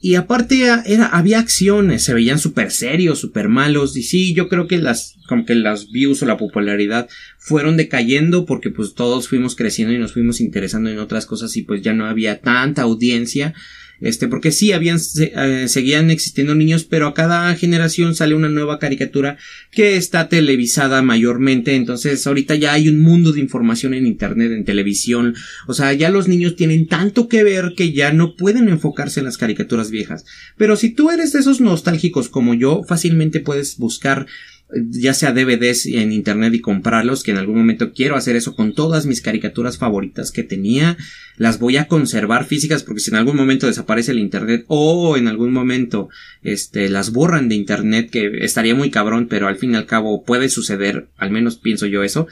y 0.00 0.14
aparte 0.14 0.62
era, 0.62 1.06
había 1.06 1.40
acciones, 1.40 2.04
se 2.04 2.14
veían 2.14 2.38
súper 2.38 2.70
serios, 2.70 3.18
súper 3.18 3.48
malos. 3.48 3.96
Y 3.96 4.02
sí, 4.02 4.32
yo 4.32 4.48
creo 4.48 4.68
que 4.68 4.78
las, 4.78 5.16
como 5.26 5.44
que 5.44 5.56
las 5.56 5.90
views 5.90 6.22
o 6.22 6.26
la 6.26 6.36
popularidad 6.36 7.08
fueron 7.38 7.76
decayendo 7.76 8.46
porque 8.46 8.70
pues 8.70 8.94
todos 8.94 9.26
fuimos 9.26 9.56
creciendo 9.56 9.92
y 9.92 9.98
nos 9.98 10.12
fuimos 10.12 10.40
interesando 10.40 10.88
en 10.88 11.00
otras 11.00 11.26
cosas 11.26 11.56
y 11.56 11.62
pues 11.62 11.82
ya 11.82 11.94
no 11.94 12.06
había 12.06 12.40
tanta 12.40 12.82
audiencia 12.82 13.54
este, 14.00 14.28
porque 14.28 14.52
sí 14.52 14.72
habían, 14.72 14.98
eh, 15.20 15.66
seguían 15.68 16.10
existiendo 16.10 16.54
niños, 16.54 16.84
pero 16.84 17.06
a 17.06 17.14
cada 17.14 17.54
generación 17.54 18.14
sale 18.14 18.34
una 18.34 18.48
nueva 18.48 18.78
caricatura 18.78 19.38
que 19.70 19.96
está 19.96 20.28
televisada 20.28 21.02
mayormente, 21.02 21.74
entonces 21.74 22.26
ahorita 22.26 22.54
ya 22.54 22.72
hay 22.72 22.88
un 22.88 23.00
mundo 23.00 23.32
de 23.32 23.40
información 23.40 23.94
en 23.94 24.06
internet, 24.06 24.52
en 24.52 24.64
televisión, 24.64 25.34
o 25.66 25.74
sea, 25.74 25.92
ya 25.92 26.10
los 26.10 26.28
niños 26.28 26.56
tienen 26.56 26.86
tanto 26.86 27.28
que 27.28 27.44
ver 27.44 27.74
que 27.76 27.92
ya 27.92 28.12
no 28.12 28.36
pueden 28.36 28.68
enfocarse 28.68 29.20
en 29.20 29.26
las 29.26 29.38
caricaturas 29.38 29.90
viejas. 29.90 30.24
Pero 30.56 30.76
si 30.76 30.90
tú 30.90 31.10
eres 31.10 31.32
de 31.32 31.40
esos 31.40 31.60
nostálgicos 31.60 32.28
como 32.28 32.54
yo, 32.54 32.82
fácilmente 32.86 33.40
puedes 33.40 33.78
buscar 33.78 34.26
ya 34.74 35.14
sea 35.14 35.32
DVDs 35.32 35.86
en 35.86 36.12
internet 36.12 36.52
y 36.54 36.60
comprarlos, 36.60 37.22
que 37.22 37.30
en 37.30 37.38
algún 37.38 37.56
momento 37.56 37.92
quiero 37.92 38.16
hacer 38.16 38.36
eso 38.36 38.54
con 38.54 38.74
todas 38.74 39.06
mis 39.06 39.22
caricaturas 39.22 39.78
favoritas 39.78 40.30
que 40.30 40.42
tenía, 40.42 40.98
las 41.36 41.58
voy 41.58 41.78
a 41.78 41.88
conservar 41.88 42.44
físicas 42.44 42.82
porque 42.82 43.00
si 43.00 43.10
en 43.10 43.16
algún 43.16 43.36
momento 43.36 43.66
desaparece 43.66 44.12
el 44.12 44.18
internet 44.18 44.64
o 44.68 45.16
en 45.16 45.26
algún 45.26 45.52
momento 45.52 46.08
este 46.42 46.88
las 46.88 47.12
borran 47.12 47.48
de 47.48 47.54
internet 47.54 48.10
que 48.10 48.44
estaría 48.44 48.74
muy 48.74 48.90
cabrón, 48.90 49.26
pero 49.28 49.48
al 49.48 49.56
fin 49.56 49.72
y 49.72 49.76
al 49.76 49.86
cabo 49.86 50.24
puede 50.24 50.48
suceder, 50.48 51.08
al 51.16 51.30
menos 51.30 51.56
pienso 51.56 51.86
yo 51.86 52.02
eso. 52.02 52.26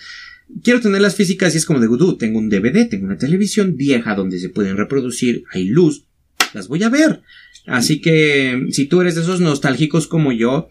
Quiero 0.62 0.80
tenerlas 0.80 1.16
físicas 1.16 1.54
y 1.54 1.58
es 1.58 1.64
como 1.64 1.80
de 1.80 1.88
Voodoo, 1.88 2.18
tengo 2.18 2.38
un 2.38 2.50
DVD, 2.50 2.88
tengo 2.88 3.06
una 3.06 3.18
televisión 3.18 3.76
vieja 3.76 4.14
donde 4.14 4.38
se 4.38 4.50
pueden 4.50 4.76
reproducir, 4.76 5.44
hay 5.50 5.64
luz, 5.64 6.04
las 6.52 6.68
voy 6.68 6.82
a 6.82 6.90
ver. 6.90 7.22
Así 7.66 8.00
que 8.00 8.66
si 8.70 8.86
tú 8.86 9.00
eres 9.00 9.16
de 9.16 9.22
esos 9.22 9.40
nostálgicos 9.40 10.06
como 10.06 10.30
yo, 10.30 10.68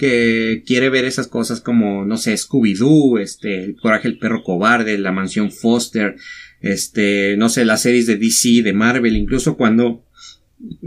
que 0.00 0.62
quiere 0.66 0.88
ver 0.88 1.04
esas 1.04 1.28
cosas 1.28 1.60
como, 1.60 2.06
no 2.06 2.16
sé, 2.16 2.32
Scooby-Doo, 2.32 3.18
este, 3.20 3.64
el 3.64 3.76
Coraje 3.76 4.08
el 4.08 4.18
Perro 4.18 4.42
Cobarde, 4.42 4.96
la 4.96 5.12
Mansión 5.12 5.52
Foster, 5.52 6.16
este, 6.62 7.36
no 7.36 7.50
sé, 7.50 7.66
las 7.66 7.82
series 7.82 8.06
de 8.06 8.16
DC, 8.16 8.62
de 8.62 8.72
Marvel, 8.72 9.14
incluso 9.14 9.58
cuando 9.58 10.02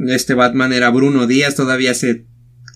este 0.07 0.33
Batman 0.33 0.73
era 0.73 0.89
Bruno 0.89 1.27
Díaz, 1.27 1.55
todavía 1.55 1.91
hace, 1.91 2.25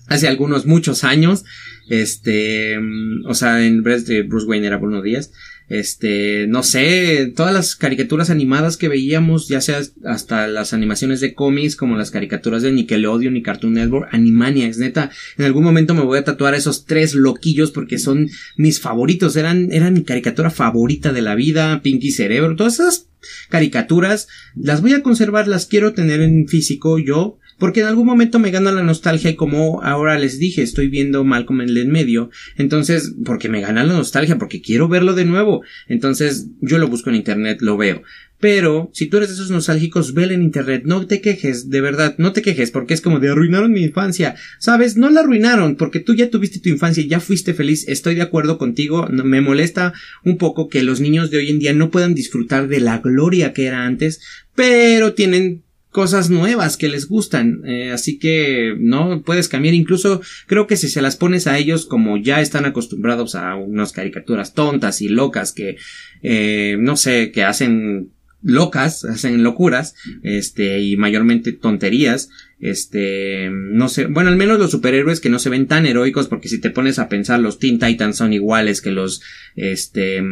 hace 0.06 0.28
algunos 0.28 0.64
muchos 0.64 1.02
años, 1.02 1.44
este, 1.88 2.78
o 3.26 3.34
sea, 3.34 3.66
en 3.66 3.82
Bruce 3.82 4.46
Wayne 4.46 4.68
era 4.68 4.76
Bruno 4.76 5.02
Díaz, 5.02 5.32
este, 5.68 6.46
no 6.48 6.62
sé, 6.62 7.32
todas 7.36 7.52
las 7.52 7.76
caricaturas 7.76 8.30
animadas 8.30 8.76
que 8.76 8.88
veíamos, 8.88 9.48
ya 9.48 9.60
sea 9.60 9.80
hasta 10.04 10.46
las 10.46 10.72
animaciones 10.72 11.20
de 11.20 11.34
cómics, 11.34 11.76
como 11.76 11.96
las 11.96 12.10
caricaturas 12.10 12.62
de 12.62 12.72
Nickelodeon 12.72 13.36
y 13.36 13.42
Cartoon 13.42 13.74
Network, 13.74 14.08
Animaniacs, 14.12 14.78
neta, 14.78 15.10
en 15.36 15.44
algún 15.44 15.64
momento 15.64 15.94
me 15.94 16.02
voy 16.02 16.18
a 16.18 16.24
tatuar 16.24 16.54
esos 16.54 16.86
tres 16.86 17.14
loquillos 17.14 17.70
porque 17.70 17.98
son 17.98 18.28
mis 18.56 18.80
favoritos, 18.80 19.36
eran, 19.36 19.72
eran 19.72 19.94
mi 19.94 20.04
caricatura 20.04 20.50
favorita 20.50 21.12
de 21.12 21.22
la 21.22 21.34
vida, 21.34 21.82
Pinky 21.82 22.12
Cerebro, 22.12 22.56
todas 22.56 22.74
esas 22.74 23.08
caricaturas, 23.48 24.28
las 24.54 24.80
voy 24.80 24.94
a 24.94 25.02
conservar, 25.02 25.48
las 25.48 25.66
quiero 25.66 25.92
tener 25.92 26.20
en 26.20 26.48
físico 26.48 26.98
yo, 26.98 27.38
porque 27.58 27.80
en 27.80 27.86
algún 27.86 28.06
momento 28.06 28.38
me 28.38 28.50
gana 28.50 28.72
la 28.72 28.82
nostalgia 28.82 29.30
y 29.30 29.36
como 29.36 29.82
ahora 29.82 30.18
les 30.18 30.38
dije, 30.38 30.62
estoy 30.62 30.88
viendo 30.88 31.24
Malcolm 31.24 31.60
en 31.60 31.76
el 31.76 31.88
medio, 31.88 32.30
entonces, 32.56 33.14
porque 33.24 33.48
me 33.48 33.60
gana 33.60 33.84
la 33.84 33.94
nostalgia, 33.94 34.38
porque 34.38 34.62
quiero 34.62 34.88
verlo 34.88 35.14
de 35.14 35.24
nuevo, 35.24 35.62
entonces 35.88 36.48
yo 36.60 36.78
lo 36.78 36.88
busco 36.88 37.10
en 37.10 37.16
internet, 37.16 37.58
lo 37.60 37.76
veo. 37.76 38.02
Pero, 38.40 38.88
si 38.94 39.06
tú 39.06 39.16
eres 39.16 39.30
de 39.30 39.34
esos 39.34 39.50
nostálgicos, 39.50 40.14
velo 40.14 40.32
en 40.32 40.42
internet, 40.42 40.82
no 40.84 41.04
te 41.06 41.20
quejes, 41.20 41.70
de 41.70 41.80
verdad, 41.80 42.14
no 42.18 42.32
te 42.32 42.40
quejes, 42.40 42.70
porque 42.70 42.94
es 42.94 43.00
como 43.00 43.18
de 43.18 43.30
arruinaron 43.30 43.72
mi 43.72 43.82
infancia. 43.82 44.36
Sabes, 44.60 44.96
no 44.96 45.10
la 45.10 45.20
arruinaron, 45.20 45.74
porque 45.74 45.98
tú 45.98 46.14
ya 46.14 46.30
tuviste 46.30 46.60
tu 46.60 46.68
infancia 46.68 47.02
y 47.02 47.08
ya 47.08 47.18
fuiste 47.18 47.52
feliz, 47.52 47.88
estoy 47.88 48.14
de 48.14 48.22
acuerdo 48.22 48.56
contigo, 48.56 49.08
me 49.10 49.40
molesta 49.40 49.92
un 50.24 50.38
poco 50.38 50.68
que 50.68 50.84
los 50.84 51.00
niños 51.00 51.32
de 51.32 51.38
hoy 51.38 51.50
en 51.50 51.58
día 51.58 51.72
no 51.72 51.90
puedan 51.90 52.14
disfrutar 52.14 52.68
de 52.68 52.78
la 52.78 52.98
gloria 52.98 53.52
que 53.52 53.66
era 53.66 53.84
antes, 53.84 54.20
pero 54.54 55.14
tienen 55.14 55.64
cosas 55.98 56.30
nuevas 56.30 56.76
que 56.76 56.88
les 56.88 57.08
gustan. 57.08 57.62
Eh, 57.66 57.90
así 57.90 58.20
que 58.20 58.76
no 58.78 59.22
puedes 59.22 59.48
cambiar. 59.48 59.74
Incluso 59.74 60.20
creo 60.46 60.68
que 60.68 60.76
si 60.76 60.88
se 60.88 61.02
las 61.02 61.16
pones 61.16 61.48
a 61.48 61.58
ellos 61.58 61.86
como 61.86 62.18
ya 62.18 62.40
están 62.40 62.66
acostumbrados 62.66 63.34
a 63.34 63.56
unas 63.56 63.90
caricaturas 63.90 64.54
tontas 64.54 65.02
y 65.02 65.08
locas 65.08 65.52
que, 65.52 65.76
eh, 66.22 66.76
no 66.78 66.96
sé, 66.96 67.32
que 67.32 67.42
hacen 67.42 68.12
locas, 68.42 69.04
hacen 69.12 69.42
locuras, 69.42 69.96
este, 70.22 70.78
y 70.78 70.96
mayormente 70.96 71.50
tonterías, 71.50 72.30
este, 72.60 73.50
no 73.50 73.88
sé, 73.88 74.06
bueno, 74.06 74.30
al 74.30 74.36
menos 74.36 74.60
los 74.60 74.70
superhéroes 74.70 75.18
que 75.18 75.30
no 75.30 75.40
se 75.40 75.50
ven 75.50 75.66
tan 75.66 75.84
heroicos, 75.84 76.28
porque 76.28 76.48
si 76.48 76.60
te 76.60 76.70
pones 76.70 77.00
a 77.00 77.08
pensar, 77.08 77.40
los 77.40 77.58
Teen 77.58 77.80
Titans 77.80 78.18
son 78.18 78.32
iguales 78.32 78.82
que 78.82 78.92
los, 78.92 79.20
este, 79.56 80.22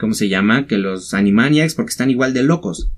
¿cómo 0.00 0.14
se 0.14 0.28
llama? 0.28 0.66
Que 0.66 0.78
los 0.78 1.14
Animaniacs, 1.14 1.76
porque 1.76 1.90
están 1.90 2.10
igual 2.10 2.34
de 2.34 2.42
locos. 2.42 2.90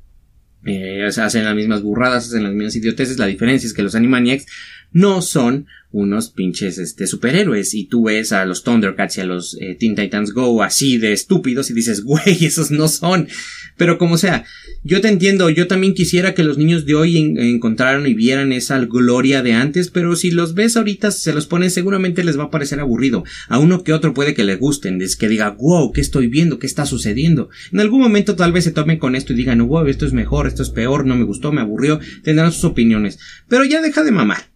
Eh, 0.66 1.04
hacen 1.04 1.44
las 1.44 1.54
mismas 1.54 1.82
burradas, 1.82 2.26
hacen 2.26 2.42
las 2.42 2.52
mismas 2.52 2.76
idioteces. 2.76 3.18
La 3.18 3.26
diferencia 3.26 3.66
es 3.66 3.74
que 3.74 3.82
los 3.82 3.94
Animaniacs 3.94 4.46
no 4.94 5.20
son 5.20 5.66
unos 5.94 6.30
pinches 6.30 6.78
este, 6.78 7.06
superhéroes. 7.06 7.74
Y 7.74 7.84
tú 7.84 8.04
ves 8.04 8.32
a 8.32 8.44
los 8.44 8.64
Thundercats 8.64 9.18
y 9.18 9.20
a 9.20 9.26
los 9.26 9.56
eh, 9.60 9.76
Teen 9.78 9.94
Titans 9.94 10.32
Go 10.32 10.62
así 10.62 10.98
de 10.98 11.12
estúpidos 11.12 11.70
y 11.70 11.74
dices, 11.74 12.02
güey, 12.04 12.44
esos 12.44 12.70
no 12.70 12.88
son. 12.88 13.28
Pero 13.76 13.98
como 13.98 14.18
sea, 14.18 14.44
yo 14.84 15.00
te 15.00 15.08
entiendo, 15.08 15.50
yo 15.50 15.66
también 15.66 15.94
quisiera 15.94 16.34
que 16.34 16.44
los 16.44 16.58
niños 16.58 16.86
de 16.86 16.94
hoy 16.94 17.16
encontraran 17.16 18.06
y 18.06 18.14
vieran 18.14 18.52
esa 18.52 18.78
gloria 18.78 19.42
de 19.42 19.52
antes, 19.52 19.90
pero 19.90 20.14
si 20.14 20.30
los 20.30 20.54
ves 20.54 20.76
ahorita, 20.76 21.10
se 21.10 21.32
los 21.32 21.46
pones, 21.46 21.74
seguramente 21.74 22.22
les 22.22 22.38
va 22.38 22.44
a 22.44 22.50
parecer 22.50 22.78
aburrido. 22.78 23.24
A 23.48 23.58
uno 23.58 23.82
que 23.82 23.92
otro 23.92 24.14
puede 24.14 24.34
que 24.34 24.44
le 24.44 24.54
gusten, 24.54 25.02
es 25.02 25.16
que 25.16 25.28
diga, 25.28 25.56
wow, 25.58 25.90
¿qué 25.92 26.00
estoy 26.00 26.28
viendo? 26.28 26.60
¿Qué 26.60 26.66
está 26.66 26.86
sucediendo? 26.86 27.48
En 27.72 27.80
algún 27.80 28.00
momento 28.00 28.36
tal 28.36 28.52
vez 28.52 28.62
se 28.62 28.72
tomen 28.72 28.98
con 28.98 29.16
esto 29.16 29.32
y 29.32 29.36
digan, 29.36 29.66
wow, 29.66 29.86
esto 29.86 30.06
es 30.06 30.12
mejor, 30.12 30.46
esto 30.46 30.62
es 30.62 30.70
peor, 30.70 31.04
no 31.04 31.16
me 31.16 31.24
gustó, 31.24 31.50
me 31.50 31.62
aburrió, 31.62 31.98
tendrán 32.22 32.52
sus 32.52 32.64
opiniones. 32.64 33.18
Pero 33.48 33.64
ya 33.64 33.80
deja 33.80 34.04
de 34.04 34.12
mamar. 34.12 34.53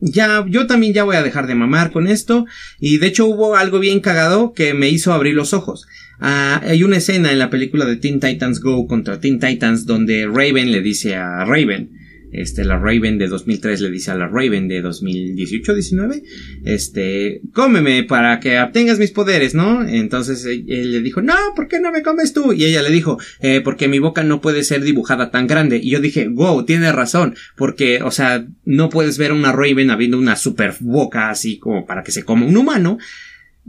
Ya, 0.00 0.44
yo 0.48 0.66
también 0.66 0.92
ya 0.92 1.04
voy 1.04 1.16
a 1.16 1.22
dejar 1.22 1.46
de 1.46 1.54
mamar 1.54 1.90
con 1.90 2.06
esto. 2.06 2.46
Y 2.80 2.98
de 2.98 3.06
hecho 3.06 3.26
hubo 3.26 3.56
algo 3.56 3.78
bien 3.78 4.00
cagado 4.00 4.52
que 4.52 4.74
me 4.74 4.88
hizo 4.88 5.12
abrir 5.12 5.34
los 5.34 5.52
ojos. 5.52 5.86
Ah, 6.20 6.60
hay 6.64 6.84
una 6.84 6.98
escena 6.98 7.32
en 7.32 7.38
la 7.38 7.50
película 7.50 7.84
de 7.84 7.96
Teen 7.96 8.20
Titans 8.20 8.60
Go 8.60 8.86
contra 8.86 9.20
Teen 9.20 9.40
Titans 9.40 9.86
donde 9.86 10.26
Raven 10.26 10.70
le 10.70 10.80
dice 10.80 11.16
a 11.16 11.44
Raven, 11.44 11.90
este, 12.34 12.64
la 12.64 12.78
Raven 12.78 13.16
de 13.18 13.28
2003 13.28 13.80
le 13.80 13.90
dice 13.90 14.10
a 14.10 14.16
la 14.16 14.28
Raven 14.28 14.68
de 14.68 14.82
2018-19, 14.82 16.22
este, 16.64 17.40
cómeme 17.52 18.02
para 18.02 18.40
que 18.40 18.60
obtengas 18.60 18.98
mis 18.98 19.12
poderes, 19.12 19.54
¿no? 19.54 19.86
Entonces 19.86 20.44
él, 20.44 20.64
él 20.68 20.92
le 20.92 21.00
dijo, 21.00 21.22
no, 21.22 21.34
¿por 21.54 21.68
qué 21.68 21.80
no 21.80 21.92
me 21.92 22.02
comes 22.02 22.32
tú? 22.32 22.52
Y 22.52 22.64
ella 22.64 22.82
le 22.82 22.90
dijo, 22.90 23.18
eh, 23.40 23.60
porque 23.62 23.88
mi 23.88 24.00
boca 24.00 24.24
no 24.24 24.40
puede 24.40 24.64
ser 24.64 24.82
dibujada 24.82 25.30
tan 25.30 25.46
grande. 25.46 25.76
Y 25.76 25.90
yo 25.90 26.00
dije, 26.00 26.28
wow, 26.28 26.64
tiene 26.64 26.90
razón, 26.92 27.36
porque, 27.56 28.02
o 28.02 28.10
sea, 28.10 28.46
no 28.64 28.88
puedes 28.88 29.16
ver 29.16 29.32
una 29.32 29.52
Raven 29.52 29.90
habiendo 29.90 30.18
una 30.18 30.36
super 30.36 30.74
boca 30.80 31.30
así 31.30 31.58
como 31.58 31.86
para 31.86 32.02
que 32.02 32.12
se 32.12 32.24
coma 32.24 32.46
un 32.46 32.56
humano, 32.56 32.98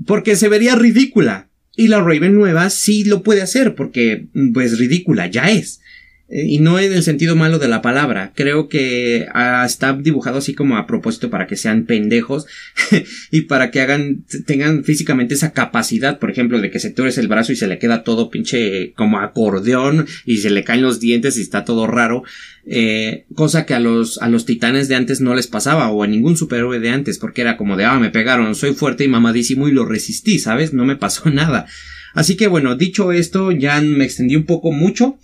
porque 0.06 0.36
se 0.36 0.50
vería 0.50 0.76
ridícula. 0.76 1.50
Y 1.78 1.90
la 1.90 2.00
Raven 2.02 2.34
nueva 2.34 2.70
sí 2.70 3.04
lo 3.04 3.22
puede 3.22 3.42
hacer, 3.42 3.76
porque, 3.76 4.28
pues, 4.54 4.80
ridícula 4.80 5.28
ya 5.28 5.52
es. 5.52 5.82
Eh, 6.28 6.44
Y 6.48 6.60
no 6.60 6.80
en 6.80 6.92
el 6.92 7.04
sentido 7.04 7.36
malo 7.36 7.60
de 7.60 7.68
la 7.68 7.82
palabra. 7.82 8.32
Creo 8.36 8.68
que 8.68 9.28
ah, 9.34 9.64
está 9.66 9.94
dibujado 9.94 10.40
así 10.40 10.56
como 10.56 10.78
a 10.78 10.88
propósito 10.88 11.30
para 11.30 11.46
que 11.46 11.56
sean 11.56 11.86
pendejos 11.86 12.48
y 13.32 13.42
para 13.42 13.70
que 13.70 13.82
hagan, 13.82 14.26
tengan 14.48 14.84
físicamente 14.84 15.36
esa 15.36 15.54
capacidad, 15.54 16.18
por 16.18 16.32
ejemplo, 16.32 16.60
de 16.60 16.72
que 16.72 16.80
se 16.80 16.90
tuerce 16.90 17.22
el 17.22 17.28
brazo 17.28 17.52
y 17.52 17.56
se 17.56 17.68
le 17.68 17.78
queda 17.78 18.04
todo 18.04 18.32
pinche 18.32 18.94
como 18.94 19.20
acordeón 19.20 20.08
y 20.26 20.38
se 20.38 20.50
le 20.50 20.64
caen 20.64 20.82
los 20.82 21.00
dientes 21.00 21.38
y 21.38 21.42
está 21.42 21.64
todo 21.64 21.86
raro. 21.86 22.24
Eh, 22.66 23.26
cosa 23.36 23.68
que 23.68 23.76
a 23.76 23.80
los, 23.80 24.20
a 24.20 24.28
los 24.28 24.46
titanes 24.46 24.88
de 24.88 24.96
antes 24.96 25.22
no 25.22 25.36
les 25.36 25.46
pasaba 25.46 25.90
o 25.92 26.02
a 26.02 26.08
ningún 26.08 26.36
superhéroe 26.36 26.80
de 26.80 26.90
antes 26.90 27.20
porque 27.20 27.42
era 27.42 27.58
como 27.58 27.78
de, 27.78 27.86
ah, 27.86 28.00
me 28.00 28.10
pegaron, 28.10 28.56
soy 28.56 28.74
fuerte 28.74 29.04
y 29.04 29.08
mamadísimo 29.08 29.68
y 29.68 29.72
lo 29.72 29.86
resistí, 29.86 30.40
¿sabes? 30.40 30.74
No 30.74 30.86
me 30.86 30.96
pasó 30.96 31.30
nada. 31.30 31.68
Así 32.16 32.36
que 32.36 32.48
bueno, 32.48 32.76
dicho 32.76 33.12
esto, 33.12 33.52
ya 33.52 33.80
me 33.82 34.06
extendí 34.06 34.36
un 34.36 34.46
poco 34.46 34.72
mucho. 34.72 35.20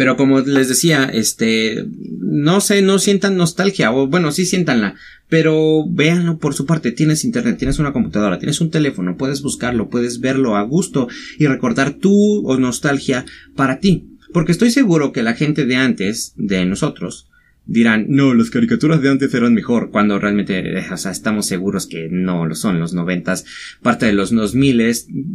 Pero 0.00 0.16
como 0.16 0.40
les 0.40 0.70
decía, 0.70 1.10
este, 1.12 1.84
no 2.20 2.62
sé, 2.62 2.80
no 2.80 2.98
sientan 2.98 3.36
nostalgia, 3.36 3.92
o 3.92 4.06
bueno, 4.06 4.32
sí 4.32 4.46
siéntanla, 4.46 4.94
pero 5.28 5.84
véanlo 5.86 6.38
por 6.38 6.54
su 6.54 6.64
parte, 6.64 6.90
tienes 6.90 7.22
internet, 7.22 7.58
tienes 7.58 7.78
una 7.78 7.92
computadora, 7.92 8.38
tienes 8.38 8.62
un 8.62 8.70
teléfono, 8.70 9.18
puedes 9.18 9.42
buscarlo, 9.42 9.90
puedes 9.90 10.20
verlo 10.20 10.56
a 10.56 10.62
gusto 10.62 11.08
y 11.38 11.46
recordar 11.48 11.92
tu 11.92 12.42
nostalgia 12.58 13.26
para 13.54 13.78
ti. 13.78 14.16
Porque 14.32 14.52
estoy 14.52 14.70
seguro 14.70 15.12
que 15.12 15.22
la 15.22 15.34
gente 15.34 15.66
de 15.66 15.76
antes, 15.76 16.32
de 16.34 16.64
nosotros, 16.64 17.28
dirán, 17.66 18.06
no, 18.08 18.32
las 18.32 18.48
caricaturas 18.48 19.02
de 19.02 19.10
antes 19.10 19.34
eran 19.34 19.52
mejor, 19.52 19.90
cuando 19.90 20.18
realmente, 20.18 20.78
eh, 20.78 20.86
o 20.90 20.96
sea, 20.96 21.12
estamos 21.12 21.44
seguros 21.44 21.86
que 21.86 22.08
no 22.10 22.46
lo 22.46 22.54
son, 22.54 22.80
los 22.80 22.94
noventas, 22.94 23.44
parte 23.82 24.06
de 24.06 24.14
los 24.14 24.30
2000 24.30 24.80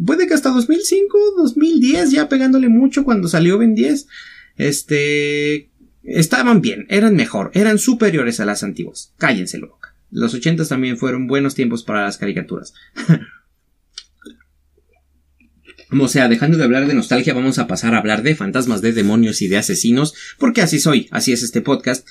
puede 0.07 0.27
que 0.27 0.33
hasta 0.33 0.49
2005, 0.49 1.17
2010, 1.37 2.09
ya 2.09 2.27
pegándole 2.27 2.67
mucho 2.67 3.03
cuando 3.03 3.27
salió 3.27 3.59
Ben 3.59 3.75
10, 3.75 4.07
este, 4.57 5.69
estaban 6.03 6.61
bien, 6.61 6.85
eran 6.89 7.15
mejor, 7.15 7.51
eran 7.53 7.79
superiores 7.79 8.39
a 8.39 8.45
las 8.45 8.63
antiguas. 8.63 9.13
Cállense 9.17 9.59
la 9.59 9.67
boca. 9.67 9.95
Los 10.11 10.33
ochentas 10.33 10.69
también 10.69 10.97
fueron 10.97 11.27
buenos 11.27 11.55
tiempos 11.55 11.83
para 11.83 12.03
las 12.03 12.17
caricaturas. 12.17 12.73
O 15.91 16.07
sea, 16.07 16.27
dejando 16.27 16.57
de 16.57 16.63
hablar 16.63 16.87
de 16.87 16.93
nostalgia, 16.93 17.33
vamos 17.33 17.59
a 17.59 17.67
pasar 17.67 17.93
a 17.93 17.99
hablar 17.99 18.23
de 18.23 18.35
fantasmas, 18.35 18.81
de 18.81 18.91
demonios 18.91 19.41
y 19.41 19.47
de 19.47 19.57
asesinos, 19.57 20.13
porque 20.39 20.61
así 20.61 20.79
soy, 20.79 21.07
así 21.11 21.31
es 21.31 21.43
este 21.43 21.61
podcast. 21.61 22.07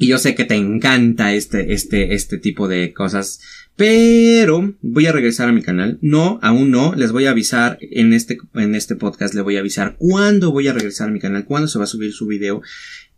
Y 0.00 0.06
yo 0.06 0.16
sé 0.16 0.34
que 0.34 0.46
te 0.46 0.54
encanta 0.54 1.34
este, 1.34 1.74
este, 1.74 2.14
este 2.14 2.38
tipo 2.38 2.68
de 2.68 2.94
cosas. 2.94 3.38
Pero 3.76 4.74
voy 4.80 5.04
a 5.04 5.12
regresar 5.12 5.50
a 5.50 5.52
mi 5.52 5.60
canal. 5.60 5.98
No, 6.00 6.38
aún 6.40 6.70
no. 6.70 6.94
Les 6.94 7.12
voy 7.12 7.26
a 7.26 7.32
avisar 7.32 7.76
en 7.82 8.14
este, 8.14 8.38
en 8.54 8.74
este 8.74 8.96
podcast. 8.96 9.34
Les 9.34 9.44
voy 9.44 9.56
a 9.56 9.60
avisar 9.60 9.96
cuándo 9.98 10.52
voy 10.52 10.68
a 10.68 10.72
regresar 10.72 11.10
a 11.10 11.12
mi 11.12 11.20
canal, 11.20 11.44
cuándo 11.44 11.68
se 11.68 11.78
va 11.78 11.84
a 11.84 11.86
subir 11.86 12.14
su 12.14 12.26
video 12.26 12.62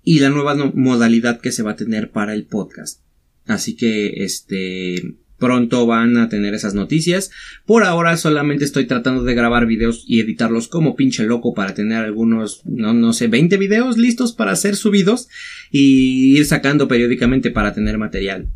y 0.03 0.19
la 0.19 0.31
nueva 0.31 0.57
modalidad 0.75 1.41
que 1.41 1.53
se 1.53 1.63
va 1.63 1.71
a 1.71 1.77
tener 1.77 2.11
para 2.11 2.35
el 2.35 2.47
podcast. 2.47 3.01
Así 3.47 3.77
que, 3.77 4.25
este, 4.25 5.15
pronto 5.43 5.87
van 5.87 6.17
a 6.19 6.29
tener 6.29 6.55
esas 6.55 6.73
noticias. 6.75 7.33
Por 7.67 7.83
ahora 7.83 8.17
solamente 8.17 8.65
estoy 8.65 8.87
tratando 8.87 9.25
de 9.25 9.35
grabar 9.35 9.67
videos 9.67 10.05
y 10.07 10.21
editarlos 10.21 10.69
como 10.69 10.95
pinche 10.95 11.25
loco 11.25 11.53
para 11.53 11.75
tener 11.75 11.99
algunos, 11.99 12.63
no, 12.65 12.95
no 12.95 13.13
sé, 13.13 13.27
20 13.27 13.57
videos 13.57 13.99
listos 13.99 14.33
para 14.33 14.55
ser 14.55 14.77
subidos 14.77 15.29
y 15.73 16.37
ir 16.39 16.47
sacando 16.47 16.87
periódicamente 16.87 17.51
para 17.51 17.75
tener 17.75 17.99
material. 17.99 18.47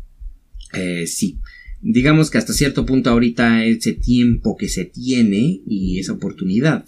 Eh, 0.73 1.07
sí. 1.07 1.39
Digamos 1.81 2.31
que 2.31 2.37
hasta 2.37 2.53
cierto 2.53 2.85
punto 2.85 3.09
ahorita 3.09 3.65
ese 3.65 3.91
tiempo 3.91 4.55
que 4.55 4.69
se 4.69 4.85
tiene 4.85 5.59
y 5.67 5.99
esa 5.99 6.13
oportunidad 6.13 6.85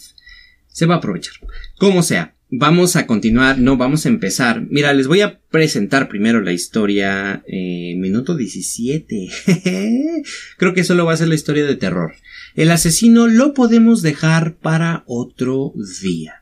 se 0.69 0.85
va 0.85 0.95
a 0.95 0.97
aprovechar. 0.99 1.33
Como 1.77 2.03
sea, 2.03 2.35
vamos 2.49 2.95
a 2.95 3.05
continuar, 3.05 3.59
no, 3.59 3.77
vamos 3.77 4.05
a 4.05 4.09
empezar. 4.09 4.65
Mira, 4.69 4.93
les 4.93 5.07
voy 5.07 5.21
a 5.21 5.39
presentar 5.39 6.09
primero 6.09 6.41
la 6.41 6.51
historia, 6.51 7.43
eh, 7.47 7.95
minuto 7.97 8.35
17. 8.35 9.29
Creo 10.57 10.73
que 10.73 10.83
solo 10.83 11.05
va 11.05 11.13
a 11.13 11.17
ser 11.17 11.27
la 11.27 11.35
historia 11.35 11.65
de 11.65 11.75
terror. 11.75 12.13
El 12.55 12.71
asesino 12.71 13.27
lo 13.27 13.53
podemos 13.53 14.01
dejar 14.01 14.55
para 14.57 15.03
otro 15.05 15.73
día. 16.01 16.35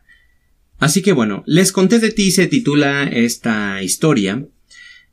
Así 0.80 1.02
que 1.02 1.12
bueno, 1.12 1.44
les 1.46 1.72
conté 1.72 2.00
de 2.00 2.12
ti 2.12 2.32
se 2.32 2.48
titula 2.48 3.04
esta 3.04 3.82
historia 3.82 4.46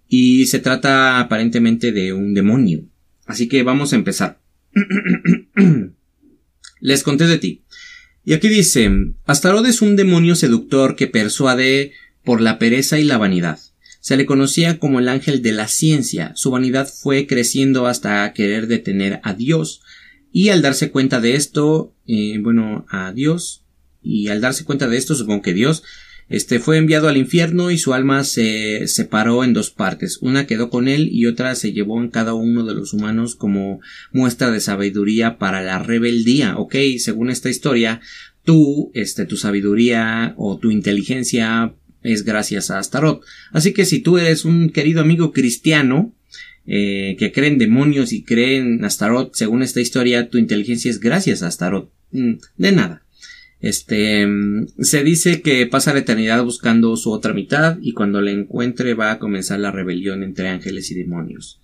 y 0.09 0.47
se 0.47 0.59
trata 0.59 1.19
aparentemente 1.19 1.91
de 1.93 2.13
un 2.13 2.35
demonio. 2.35 2.85
Así 3.27 3.49
que 3.49 3.63
vamos 3.63 3.93
a 3.93 3.97
empezar. 3.97 4.41
les 6.81 7.03
conté 7.03 7.27
de 7.27 7.39
ti. 7.39 7.63
Y 8.25 8.33
aquí 8.33 8.49
dice, 8.49 8.91
Astaroth 9.27 9.67
es 9.67 9.83
un 9.83 9.97
demonio 9.97 10.35
seductor 10.35 10.97
que 10.97 11.07
persuade 11.07 11.93
por 12.25 12.41
la 12.41 12.59
pereza 12.59 12.99
y 12.99 13.05
la 13.05 13.19
vanidad. 13.19 13.59
Se 14.01 14.17
le 14.17 14.27
conocía 14.27 14.79
como 14.79 14.99
el 14.99 15.09
ángel 15.09 15.43
de 15.43 15.53
la 15.53 15.69
ciencia. 15.69 16.33
Su 16.35 16.51
vanidad 16.51 16.89
fue 16.89 17.27
creciendo 17.27 17.87
hasta 17.87 18.33
querer 18.33 18.67
detener 18.67 19.21
a 19.23 19.35
Dios. 19.35 19.83
Y 20.33 20.49
al 20.49 20.63
darse 20.63 20.91
cuenta 20.91 21.21
de 21.21 21.37
esto, 21.37 21.95
eh, 22.07 22.39
bueno, 22.41 22.87
a 22.91 23.13
Dios, 23.13 23.63
y 24.03 24.29
al 24.29 24.41
darse 24.41 24.65
cuenta 24.65 24.89
de 24.89 24.97
esto, 24.97 25.15
supongo 25.15 25.43
que 25.43 25.55
Dios, 25.55 25.83
este 26.29 26.59
fue 26.59 26.79
enviado 26.79 27.09
al 27.09 27.17
infierno 27.17 27.71
y 27.71 27.79
su 27.79 27.93
alma 27.93 28.25
se 28.25 28.87
separó 28.89 29.45
en 29.45 29.53
dos 29.53 29.71
partes. 29.71 30.19
Una 30.21 30.47
quedó 30.47 30.71
con 30.71 30.89
él 30.89 31.09
y 31.13 31.27
otra 31.27 31.55
se 31.55 31.73
llevó 31.73 32.01
en 32.01 32.09
cada 32.09 32.35
uno 32.35 32.65
de 32.65 32.75
los 32.75 32.93
humanos 32.93 33.35
como 33.35 33.81
muestra 34.13 34.51
de 34.51 34.61
sabiduría 34.61 35.39
para 35.39 35.63
la 35.63 35.79
rebeldía. 35.79 36.57
Ok, 36.57 36.77
según 36.99 37.31
esta 37.31 37.51
historia, 37.51 38.01
tú, 38.45 38.91
este, 38.95 39.27
tu 39.27 39.37
sabiduría 39.37 40.35
o 40.37 40.59
tu 40.59 40.71
inteligencia 40.71 41.75
es 42.03 42.25
gracias 42.25 42.71
a 42.71 42.79
Astaroth. 42.79 43.23
Así 43.53 43.73
que 43.73 43.85
si 43.85 44.01
tú 44.01 44.19
eres 44.19 44.45
un 44.45 44.71
querido 44.71 45.01
amigo 45.01 45.33
cristiano, 45.33 46.15
eh, 46.67 47.17
que 47.19 47.33
cree 47.33 47.51
en 47.51 47.59
demonios 47.59 48.13
y 48.13 48.25
cree 48.25 48.57
en 48.57 48.85
Astaroth, 48.85 49.35
según 49.35 49.63
esta 49.63 49.81
historia, 49.81 50.31
tu 50.31 50.39
inteligencia 50.39 50.91
es 50.91 51.01
gracias 51.01 51.43
a 51.43 51.49
Astaroth. 51.49 51.91
Mm, 52.13 52.35
de 52.57 52.73
nada. 52.73 53.04
Este, 53.65 54.27
se 54.79 55.03
dice 55.05 55.41
que 55.41 55.67
pasa 55.67 55.95
la 55.95 56.01
eternidad 56.01 56.45
buscando 56.45 56.95
su 56.99 57.11
otra 57.11 57.33
mitad 57.33 57.79
y 57.81 57.93
cuando 57.93 58.21
la 58.21 58.31
encuentre 58.31 58.93
va 58.93 59.11
a 59.11 59.19
comenzar 59.19 59.59
la 59.59 59.71
rebelión 59.71 60.23
entre 60.23 60.51
ángeles 60.51 60.91
y 60.91 60.95
demonios. 60.95 61.63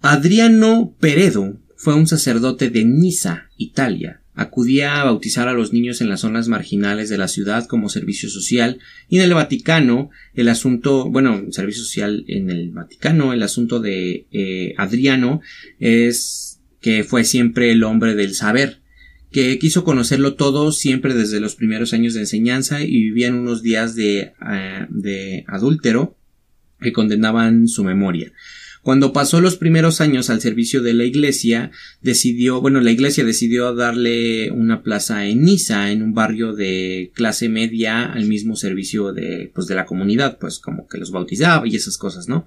Adriano 0.00 0.94
Peredo 0.98 1.58
fue 1.76 1.94
un 1.94 2.06
sacerdote 2.06 2.70
de 2.70 2.86
Niza, 2.86 3.50
Italia. 3.58 4.22
Acudía 4.34 4.98
a 4.98 5.04
bautizar 5.04 5.46
a 5.46 5.52
los 5.52 5.74
niños 5.74 6.00
en 6.00 6.08
las 6.08 6.20
zonas 6.20 6.48
marginales 6.48 7.10
de 7.10 7.18
la 7.18 7.28
ciudad 7.28 7.66
como 7.66 7.90
servicio 7.90 8.30
social 8.30 8.78
y 9.10 9.18
en 9.18 9.24
el 9.24 9.34
Vaticano 9.34 10.08
el 10.32 10.48
asunto, 10.48 11.10
bueno, 11.10 11.44
servicio 11.50 11.82
social 11.82 12.24
en 12.28 12.48
el 12.48 12.70
Vaticano, 12.70 13.34
el 13.34 13.42
asunto 13.42 13.80
de 13.80 14.24
eh, 14.32 14.72
Adriano 14.78 15.42
es 15.80 16.60
que 16.80 17.04
fue 17.04 17.24
siempre 17.24 17.72
el 17.72 17.84
hombre 17.84 18.14
del 18.14 18.34
saber 18.34 18.77
que 19.30 19.58
quiso 19.58 19.84
conocerlo 19.84 20.34
todo 20.34 20.72
siempre 20.72 21.14
desde 21.14 21.40
los 21.40 21.54
primeros 21.54 21.92
años 21.92 22.14
de 22.14 22.20
enseñanza 22.20 22.82
y 22.82 22.90
vivía 22.90 23.28
en 23.28 23.34
unos 23.34 23.62
días 23.62 23.94
de, 23.94 24.32
uh, 24.40 24.86
de 24.88 25.44
adúltero 25.46 26.16
que 26.80 26.92
condenaban 26.92 27.68
su 27.68 27.84
memoria. 27.84 28.32
Cuando 28.82 29.12
pasó 29.12 29.40
los 29.40 29.56
primeros 29.56 30.00
años 30.00 30.30
al 30.30 30.40
servicio 30.40 30.80
de 30.82 30.94
la 30.94 31.04
iglesia, 31.04 31.72
decidió, 32.00 32.60
bueno, 32.60 32.80
la 32.80 32.90
iglesia 32.90 33.24
decidió 33.24 33.74
darle 33.74 34.50
una 34.50 34.82
plaza 34.82 35.26
en 35.26 35.42
Niza, 35.42 35.90
en 35.90 36.00
un 36.00 36.14
barrio 36.14 36.54
de 36.54 37.10
clase 37.14 37.48
media, 37.48 38.04
al 38.10 38.24
mismo 38.24 38.56
servicio 38.56 39.12
de, 39.12 39.50
pues, 39.54 39.66
de 39.66 39.74
la 39.74 39.84
comunidad, 39.84 40.38
pues 40.38 40.58
como 40.58 40.86
que 40.86 40.96
los 40.96 41.10
bautizaba 41.10 41.66
y 41.68 41.76
esas 41.76 41.98
cosas, 41.98 42.28
¿no? 42.28 42.46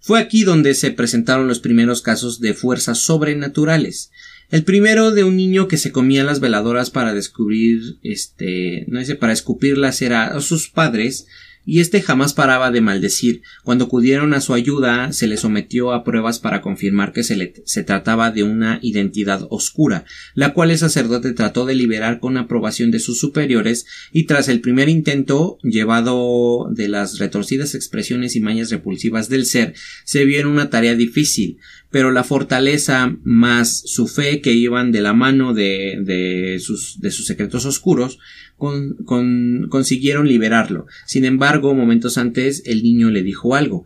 Fue 0.00 0.20
aquí 0.20 0.44
donde 0.44 0.74
se 0.74 0.90
presentaron 0.90 1.48
los 1.48 1.60
primeros 1.60 2.02
casos 2.02 2.40
de 2.40 2.54
fuerzas 2.54 2.98
sobrenaturales. 2.98 4.10
El 4.50 4.64
primero 4.64 5.10
de 5.10 5.24
un 5.24 5.36
niño 5.36 5.68
que 5.68 5.76
se 5.76 5.92
comía 5.92 6.24
las 6.24 6.40
veladoras 6.40 6.90
para 6.90 7.12
descubrir, 7.12 7.98
este, 8.02 8.86
no 8.88 9.04
sé, 9.04 9.14
para 9.14 9.32
escupir 9.32 9.76
la 9.76 9.92
cera 9.92 10.28
a 10.28 10.40
sus 10.40 10.70
padres, 10.70 11.26
y 11.70 11.80
este 11.80 12.00
jamás 12.00 12.32
paraba 12.32 12.70
de 12.70 12.80
maldecir. 12.80 13.42
Cuando 13.62 13.84
acudieron 13.84 14.32
a 14.32 14.40
su 14.40 14.54
ayuda, 14.54 15.12
se 15.12 15.26
le 15.26 15.36
sometió 15.36 15.92
a 15.92 16.02
pruebas 16.02 16.38
para 16.38 16.62
confirmar 16.62 17.12
que 17.12 17.22
se, 17.22 17.36
le, 17.36 17.52
se 17.66 17.82
trataba 17.82 18.30
de 18.30 18.42
una 18.42 18.78
identidad 18.80 19.46
oscura, 19.50 20.06
la 20.34 20.54
cual 20.54 20.70
el 20.70 20.78
sacerdote 20.78 21.34
trató 21.34 21.66
de 21.66 21.74
liberar 21.74 22.20
con 22.20 22.38
aprobación 22.38 22.90
de 22.90 23.00
sus 23.00 23.20
superiores, 23.20 23.84
y 24.12 24.24
tras 24.24 24.48
el 24.48 24.62
primer 24.62 24.88
intento, 24.88 25.58
llevado 25.62 26.70
de 26.70 26.88
las 26.88 27.18
retorcidas 27.18 27.74
expresiones 27.74 28.34
y 28.34 28.40
mañas 28.40 28.70
repulsivas 28.70 29.28
del 29.28 29.44
ser, 29.44 29.74
se 30.06 30.24
vio 30.24 30.40
en 30.40 30.46
una 30.46 30.70
tarea 30.70 30.94
difícil, 30.94 31.58
pero 31.90 32.10
la 32.10 32.24
fortaleza 32.24 33.16
más 33.22 33.82
su 33.86 34.06
fe 34.06 34.40
que 34.40 34.52
iban 34.52 34.92
de 34.92 35.00
la 35.00 35.14
mano 35.14 35.54
de, 35.54 35.98
de, 36.02 36.58
sus, 36.60 37.00
de 37.00 37.10
sus 37.10 37.26
secretos 37.26 37.64
oscuros 37.64 38.18
con, 38.56 38.96
con, 39.04 39.68
consiguieron 39.70 40.28
liberarlo. 40.28 40.86
Sin 41.06 41.24
embargo, 41.24 41.74
momentos 41.74 42.18
antes 42.18 42.62
el 42.66 42.82
niño 42.82 43.10
le 43.10 43.22
dijo 43.22 43.54
algo. 43.54 43.84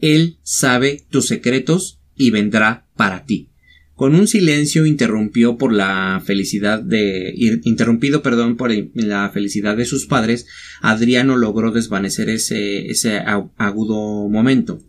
Él 0.00 0.38
sabe 0.42 1.04
tus 1.10 1.26
secretos 1.26 2.00
y 2.16 2.30
vendrá 2.30 2.86
para 2.96 3.24
ti. 3.24 3.48
Con 3.98 4.14
un 4.14 4.28
silencio 4.28 4.86
interrumpió 4.86 5.58
por 5.58 5.72
la 5.72 6.22
felicidad 6.24 6.80
de 6.80 7.34
interrumpido, 7.64 8.22
perdón, 8.22 8.56
por 8.56 8.70
la 8.94 9.28
felicidad 9.30 9.76
de 9.76 9.86
sus 9.86 10.06
padres, 10.06 10.46
Adriano 10.80 11.36
logró 11.36 11.72
desvanecer 11.72 12.28
ese, 12.28 12.86
ese 12.86 13.18
agudo 13.56 14.28
momento. 14.28 14.80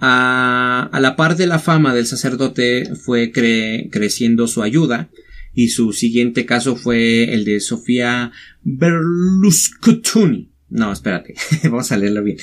A, 0.00 0.90
la 1.00 1.16
par 1.16 1.36
de 1.36 1.46
la 1.46 1.58
fama 1.58 1.94
del 1.94 2.06
sacerdote 2.06 2.94
fue 2.94 3.30
cre, 3.30 3.88
creciendo 3.90 4.46
su 4.46 4.62
ayuda, 4.62 5.10
y 5.54 5.68
su 5.68 5.92
siguiente 5.92 6.46
caso 6.46 6.76
fue 6.76 7.32
el 7.32 7.44
de 7.44 7.60
Sofía 7.60 8.32
Berlusconi. 8.62 10.50
No, 10.68 10.92
espérate, 10.92 11.34
vamos 11.64 11.92
a 11.92 11.96
leerlo 11.96 12.24
bien. 12.24 12.38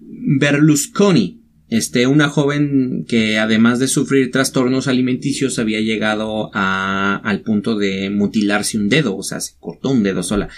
Berlusconi, 0.00 1.40
este, 1.68 2.08
una 2.08 2.28
joven 2.28 3.04
que 3.06 3.38
además 3.38 3.78
de 3.78 3.86
sufrir 3.86 4.32
trastornos 4.32 4.88
alimenticios 4.88 5.60
había 5.60 5.80
llegado 5.80 6.50
a, 6.52 7.16
al 7.16 7.42
punto 7.42 7.76
de 7.78 8.10
mutilarse 8.10 8.76
un 8.76 8.88
dedo, 8.88 9.16
o 9.16 9.22
sea, 9.22 9.40
se 9.40 9.52
cortó 9.60 9.90
un 9.90 10.02
dedo 10.02 10.24
sola. 10.24 10.48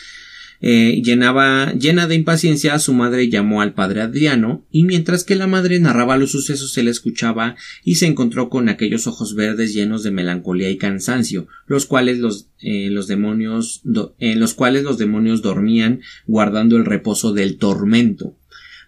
Eh, 0.65 1.03
llenaba, 1.05 1.73
llena 1.73 2.07
de 2.07 2.15
impaciencia, 2.15 2.79
su 2.79 2.95
madre 2.95 3.29
llamó 3.29 3.63
al 3.63 3.75
padre 3.75 4.01
Adriano, 4.01 4.65
y 4.71 4.85
mientras 4.85 5.25
que 5.25 5.35
la 5.35 5.49
madre 5.49 5.81
narraba 5.81 6.17
los 6.17 6.31
sucesos 6.31 6.73
se 6.73 6.85
le 6.85 6.93
escuchaba 6.93 7.57
y 7.83 7.97
se 7.97 8.07
encontró 8.07 8.49
con 8.49 8.69
aquellos 8.69 9.09
ojos 9.09 9.35
verdes 9.35 9.75
llenos 9.75 10.05
de 10.05 10.13
melancolía 10.13 10.71
y 10.71 10.77
cansancio, 10.79 11.49
los 11.67 11.87
cuales 11.87 12.21
los, 12.21 12.49
eh, 12.61 12.91
los 12.91 13.09
demonios, 13.09 13.83
en 14.21 14.39
los 14.39 14.55
cuales 14.55 14.85
los 14.85 14.99
demonios 14.99 15.43
dormían 15.43 16.01
guardando 16.29 16.77
el 16.77 16.85
reposo 16.85 17.33
del 17.33 17.59
tormento. 17.59 18.37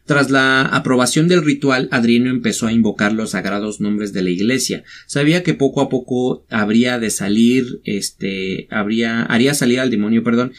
Tras 0.06 0.30
la 0.30 0.62
aprobación 0.62 1.28
del 1.28 1.42
ritual, 1.42 1.88
Adriano 1.90 2.28
empezó 2.28 2.66
a 2.66 2.72
invocar 2.72 3.14
los 3.14 3.30
sagrados 3.30 3.80
nombres 3.80 4.12
de 4.12 4.22
la 4.22 4.30
iglesia. 4.30 4.84
Sabía 5.06 5.42
que 5.42 5.54
poco 5.54 5.80
a 5.80 5.88
poco 5.88 6.44
habría 6.50 6.98
de 6.98 7.08
salir, 7.08 7.80
este, 7.84 8.68
habría, 8.70 9.22
haría 9.22 9.54
salir 9.54 9.80
al 9.80 9.90
demonio, 9.90 10.22
perdón, 10.22 10.52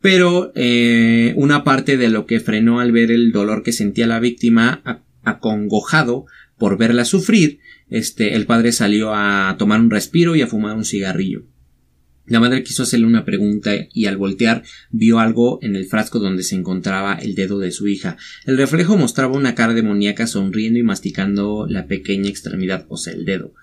pero 0.00 0.52
eh, 0.54 1.32
una 1.36 1.64
parte 1.64 1.96
de 1.96 2.08
lo 2.08 2.26
que 2.26 2.40
frenó 2.40 2.80
al 2.80 2.92
ver 2.92 3.10
el 3.10 3.32
dolor 3.32 3.62
que 3.62 3.72
sentía 3.72 4.06
la 4.06 4.20
víctima 4.20 5.04
acongojado 5.24 6.26
por 6.56 6.78
verla 6.78 7.04
sufrir, 7.04 7.60
este, 7.90 8.34
el 8.34 8.46
padre 8.46 8.72
salió 8.72 9.14
a 9.14 9.56
tomar 9.58 9.80
un 9.80 9.90
respiro 9.90 10.36
y 10.36 10.42
a 10.42 10.46
fumar 10.46 10.76
un 10.76 10.84
cigarrillo. 10.84 11.44
La 12.28 12.40
madre 12.40 12.62
quiso 12.62 12.82
hacerle 12.82 13.06
una 13.06 13.24
pregunta 13.24 13.72
y 13.94 14.04
al 14.04 14.18
voltear 14.18 14.62
vio 14.90 15.18
algo 15.18 15.58
en 15.62 15.76
el 15.76 15.86
frasco 15.86 16.18
donde 16.18 16.42
se 16.42 16.56
encontraba 16.56 17.14
el 17.14 17.34
dedo 17.34 17.58
de 17.58 17.70
su 17.70 17.88
hija. 17.88 18.18
El 18.44 18.58
reflejo 18.58 18.98
mostraba 18.98 19.34
una 19.34 19.54
cara 19.54 19.72
demoníaca 19.72 20.26
sonriendo 20.26 20.78
y 20.78 20.82
masticando 20.82 21.66
la 21.66 21.86
pequeña 21.86 22.28
extremidad, 22.28 22.84
o 22.90 22.98
sea, 22.98 23.14
el 23.14 23.24
dedo. 23.24 23.54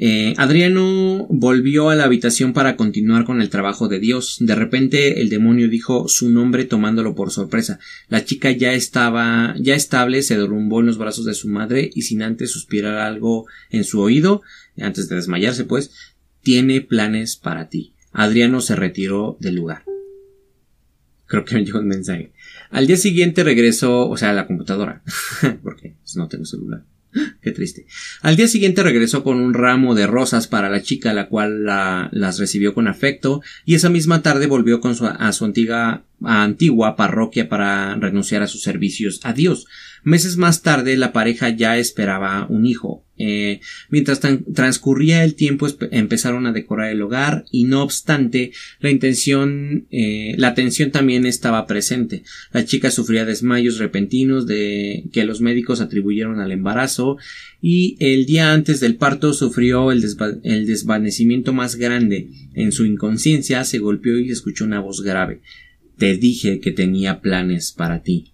Eh, 0.00 0.34
Adriano 0.36 1.26
volvió 1.28 1.90
a 1.90 1.96
la 1.96 2.04
habitación 2.04 2.52
para 2.52 2.76
continuar 2.76 3.24
con 3.24 3.42
el 3.42 3.50
trabajo 3.50 3.88
de 3.88 3.98
Dios. 3.98 4.36
De 4.38 4.54
repente 4.54 5.20
el 5.20 5.28
demonio 5.28 5.68
dijo 5.68 6.06
su 6.06 6.30
nombre 6.30 6.64
tomándolo 6.64 7.16
por 7.16 7.32
sorpresa. 7.32 7.80
La 8.08 8.24
chica 8.24 8.52
ya 8.52 8.72
estaba 8.72 9.56
ya 9.58 9.74
estable, 9.74 10.22
se 10.22 10.38
derrumbó 10.38 10.80
en 10.80 10.86
los 10.86 10.98
brazos 10.98 11.24
de 11.24 11.34
su 11.34 11.48
madre 11.48 11.90
y 11.92 12.02
sin 12.02 12.22
antes 12.22 12.52
suspirar 12.52 12.94
algo 12.94 13.46
en 13.70 13.82
su 13.82 14.00
oído, 14.00 14.42
antes 14.80 15.08
de 15.08 15.16
desmayarse 15.16 15.64
pues, 15.64 15.90
tiene 16.42 16.80
planes 16.80 17.36
para 17.36 17.68
ti. 17.68 17.94
Adriano 18.12 18.60
se 18.60 18.76
retiró 18.76 19.36
del 19.40 19.56
lugar. 19.56 19.82
Creo 21.26 21.44
que 21.44 21.56
me 21.56 21.64
llegó 21.64 21.80
un 21.80 21.88
mensaje. 21.88 22.32
Al 22.70 22.86
día 22.86 22.96
siguiente 22.96 23.42
regresó, 23.42 24.08
o 24.08 24.16
sea, 24.16 24.30
a 24.30 24.34
la 24.34 24.46
computadora, 24.46 25.02
porque 25.62 25.96
pues, 26.00 26.16
no 26.16 26.28
tengo 26.28 26.44
celular. 26.44 26.84
Qué 27.42 27.52
triste. 27.52 27.86
Al 28.22 28.36
día 28.36 28.48
siguiente 28.48 28.82
regresó 28.82 29.22
con 29.22 29.40
un 29.40 29.54
ramo 29.54 29.94
de 29.94 30.06
rosas 30.06 30.46
para 30.46 30.68
la 30.68 30.82
chica, 30.82 31.12
la 31.12 31.28
cual 31.28 31.64
las 31.64 32.38
recibió 32.38 32.74
con 32.74 32.88
afecto, 32.88 33.42
y 33.64 33.74
esa 33.74 33.88
misma 33.88 34.22
tarde 34.22 34.46
volvió 34.46 34.80
con 34.80 34.94
su, 34.94 35.06
a 35.06 35.32
su 35.32 35.44
antigua, 35.44 36.04
antigua 36.22 36.96
parroquia 36.96 37.48
para 37.48 37.94
renunciar 37.96 38.42
a 38.42 38.48
sus 38.48 38.62
servicios 38.62 39.20
a 39.24 39.32
Dios. 39.32 39.66
Meses 40.04 40.36
más 40.36 40.62
tarde 40.62 40.96
la 40.96 41.12
pareja 41.12 41.50
ya 41.50 41.76
esperaba 41.76 42.46
un 42.48 42.66
hijo. 42.66 43.04
Eh, 43.20 43.60
mientras 43.90 44.20
transcurría 44.54 45.24
el 45.24 45.34
tiempo 45.34 45.66
empezaron 45.90 46.46
a 46.46 46.52
decorar 46.52 46.92
el 46.92 47.02
hogar 47.02 47.44
y 47.50 47.64
no 47.64 47.82
obstante 47.82 48.52
la 48.78 48.90
intención 48.90 49.88
eh, 49.90 50.36
la 50.38 50.54
tensión 50.54 50.92
también 50.92 51.26
estaba 51.26 51.66
presente. 51.66 52.22
La 52.52 52.64
chica 52.64 52.92
sufría 52.92 53.24
desmayos 53.24 53.78
repentinos 53.78 54.46
de 54.46 55.04
que 55.12 55.24
los 55.24 55.40
médicos 55.40 55.80
atribuyeron 55.80 56.38
al 56.38 56.52
embarazo 56.52 57.16
y 57.60 57.96
el 57.98 58.24
día 58.24 58.52
antes 58.52 58.78
del 58.78 58.96
parto 58.96 59.32
sufrió 59.32 59.90
el, 59.90 60.04
el 60.44 60.66
desvanecimiento 60.66 61.52
más 61.52 61.74
grande. 61.74 62.28
En 62.54 62.70
su 62.70 62.86
inconsciencia 62.86 63.64
se 63.64 63.78
golpeó 63.78 64.18
y 64.18 64.30
escuchó 64.30 64.64
una 64.64 64.80
voz 64.80 65.02
grave. 65.02 65.40
Te 65.98 66.16
dije 66.16 66.60
que 66.60 66.72
tenía 66.72 67.20
planes 67.20 67.72
para 67.72 68.02
ti. 68.02 68.32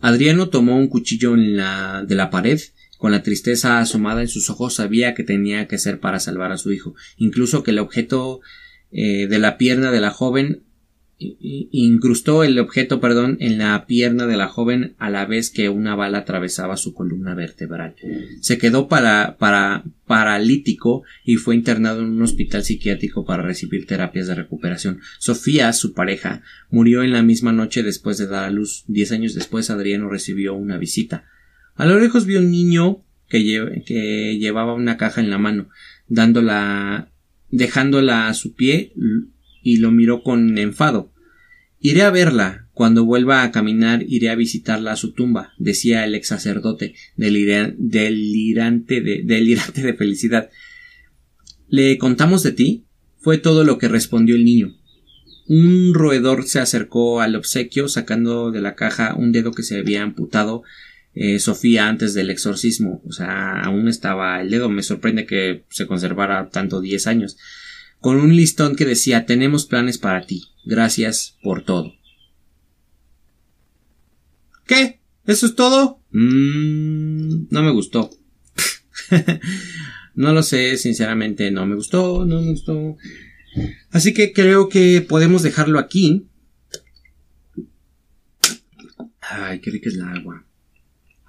Adriano 0.00 0.48
tomó 0.48 0.76
un 0.76 0.88
cuchillo 0.88 1.34
de 1.36 2.14
la 2.14 2.30
pared, 2.30 2.60
con 2.98 3.10
la 3.10 3.24
tristeza 3.24 3.80
asomada 3.80 4.20
en 4.20 4.28
sus 4.28 4.48
ojos 4.48 4.74
sabía 4.74 5.14
que 5.14 5.24
tenía 5.24 5.66
que 5.66 5.78
ser 5.78 5.98
para 5.98 6.20
salvar 6.20 6.52
a 6.52 6.58
su 6.58 6.72
hijo, 6.72 6.94
incluso 7.16 7.64
que 7.64 7.72
el 7.72 7.80
objeto 7.80 8.40
eh, 8.92 9.26
de 9.26 9.38
la 9.40 9.58
pierna 9.58 9.90
de 9.90 10.00
la 10.00 10.10
joven 10.10 10.62
incrustó 11.40 12.44
el 12.44 12.58
objeto, 12.58 13.00
perdón, 13.00 13.36
en 13.40 13.58
la 13.58 13.86
pierna 13.86 14.26
de 14.26 14.36
la 14.36 14.48
joven 14.48 14.94
a 14.98 15.10
la 15.10 15.26
vez 15.26 15.50
que 15.50 15.68
una 15.68 15.94
bala 15.94 16.18
atravesaba 16.18 16.76
su 16.76 16.94
columna 16.94 17.34
vertebral. 17.34 17.94
Se 18.40 18.58
quedó 18.58 18.88
para, 18.88 19.36
para, 19.38 19.84
paralítico 20.06 21.04
y 21.24 21.36
fue 21.36 21.54
internado 21.54 22.00
en 22.00 22.10
un 22.10 22.22
hospital 22.22 22.64
psiquiátrico 22.64 23.24
para 23.24 23.42
recibir 23.42 23.86
terapias 23.86 24.26
de 24.26 24.34
recuperación. 24.34 25.00
Sofía, 25.18 25.72
su 25.72 25.94
pareja, 25.94 26.42
murió 26.70 27.02
en 27.02 27.12
la 27.12 27.22
misma 27.22 27.52
noche 27.52 27.82
después 27.82 28.18
de 28.18 28.26
dar 28.26 28.44
a 28.44 28.50
luz. 28.50 28.84
Diez 28.88 29.12
años 29.12 29.34
después, 29.34 29.70
Adriano 29.70 30.08
recibió 30.08 30.54
una 30.54 30.78
visita. 30.78 31.24
A 31.76 31.86
lo 31.86 31.98
lejos 31.98 32.26
vio 32.26 32.40
un 32.40 32.50
niño 32.50 33.04
que, 33.28 33.82
que 33.86 34.36
llevaba 34.38 34.74
una 34.74 34.96
caja 34.96 35.20
en 35.20 35.30
la 35.30 35.38
mano, 35.38 35.68
dándola, 36.08 37.10
dejándola 37.50 38.28
a 38.28 38.34
su 38.34 38.54
pie 38.54 38.92
y 39.62 39.78
lo 39.78 39.90
miró 39.90 40.22
con 40.22 40.58
enfado. 40.58 41.11
Iré 41.82 42.02
a 42.02 42.10
verla. 42.10 42.68
Cuando 42.72 43.04
vuelva 43.04 43.42
a 43.42 43.50
caminar 43.50 44.02
iré 44.08 44.30
a 44.30 44.34
visitarla 44.34 44.92
a 44.92 44.96
su 44.96 45.12
tumba, 45.12 45.52
decía 45.58 46.04
el 46.04 46.14
ex 46.14 46.28
sacerdote, 46.28 46.94
delirante 47.16 49.00
de, 49.02 49.22
delirante 49.24 49.82
de 49.82 49.92
felicidad. 49.92 50.48
¿Le 51.68 51.98
contamos 51.98 52.42
de 52.42 52.52
ti? 52.52 52.86
fue 53.18 53.38
todo 53.38 53.62
lo 53.62 53.78
que 53.78 53.88
respondió 53.88 54.34
el 54.34 54.44
niño. 54.44 54.76
Un 55.46 55.94
roedor 55.94 56.44
se 56.44 56.58
acercó 56.58 57.20
al 57.20 57.36
obsequio 57.36 57.88
sacando 57.88 58.50
de 58.50 58.60
la 58.60 58.74
caja 58.74 59.14
un 59.16 59.30
dedo 59.30 59.52
que 59.52 59.62
se 59.62 59.78
había 59.78 60.02
amputado 60.02 60.62
eh, 61.14 61.38
Sofía 61.38 61.88
antes 61.88 62.14
del 62.14 62.30
exorcismo. 62.30 63.00
O 63.06 63.12
sea, 63.12 63.60
aún 63.60 63.86
estaba 63.86 64.40
el 64.40 64.50
dedo. 64.50 64.68
Me 64.68 64.82
sorprende 64.82 65.24
que 65.24 65.64
se 65.70 65.86
conservara 65.86 66.48
tanto 66.50 66.80
diez 66.80 67.06
años 67.06 67.36
con 68.02 68.16
un 68.16 68.34
listón 68.34 68.74
que 68.74 68.84
decía 68.84 69.26
tenemos 69.26 69.64
planes 69.64 69.96
para 69.96 70.26
ti. 70.26 70.42
Gracias 70.64 71.38
por 71.40 71.64
todo. 71.64 71.94
¿Qué? 74.66 75.00
¿Eso 75.24 75.46
es 75.46 75.54
todo? 75.54 76.00
Mm, 76.10 77.46
no 77.48 77.62
me 77.62 77.70
gustó. 77.70 78.10
no 80.16 80.32
lo 80.32 80.42
sé, 80.42 80.76
sinceramente 80.78 81.50
no 81.52 81.64
me 81.64 81.76
gustó, 81.76 82.26
no 82.26 82.40
me 82.42 82.50
gustó. 82.50 82.96
Así 83.90 84.12
que 84.12 84.32
creo 84.32 84.68
que 84.68 85.00
podemos 85.00 85.44
dejarlo 85.44 85.78
aquí. 85.78 86.26
Ay, 89.20 89.60
qué 89.60 89.70
rica 89.70 89.88
es 89.88 89.96
la 89.96 90.10
agua. 90.10 90.44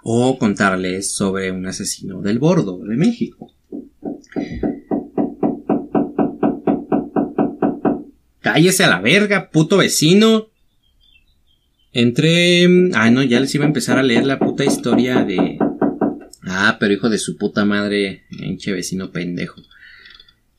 O 0.01 0.39
contarles 0.39 1.13
sobre 1.13 1.51
un 1.51 1.67
asesino 1.67 2.21
del 2.21 2.39
bordo 2.39 2.79
de 2.79 2.97
México. 2.97 3.53
Cállese 8.43 8.83
a 8.83 8.89
la 8.89 8.99
verga, 8.99 9.49
puto 9.49 9.77
vecino. 9.77 10.49
Entre... 11.93 12.65
Ah, 12.93 13.09
no, 13.09 13.23
ya 13.23 13.39
les 13.39 13.55
iba 13.55 13.63
a 13.63 13.67
empezar 13.67 13.97
a 13.97 14.03
leer 14.03 14.25
la 14.25 14.37
puta 14.37 14.65
historia 14.65 15.23
de... 15.23 15.57
Ah, 16.45 16.75
pero 16.77 16.93
hijo 16.93 17.09
de 17.09 17.19
su 17.19 17.37
puta 17.37 17.63
madre, 17.63 18.23
hinche 18.29 18.73
vecino 18.73 19.11
pendejo. 19.11 19.61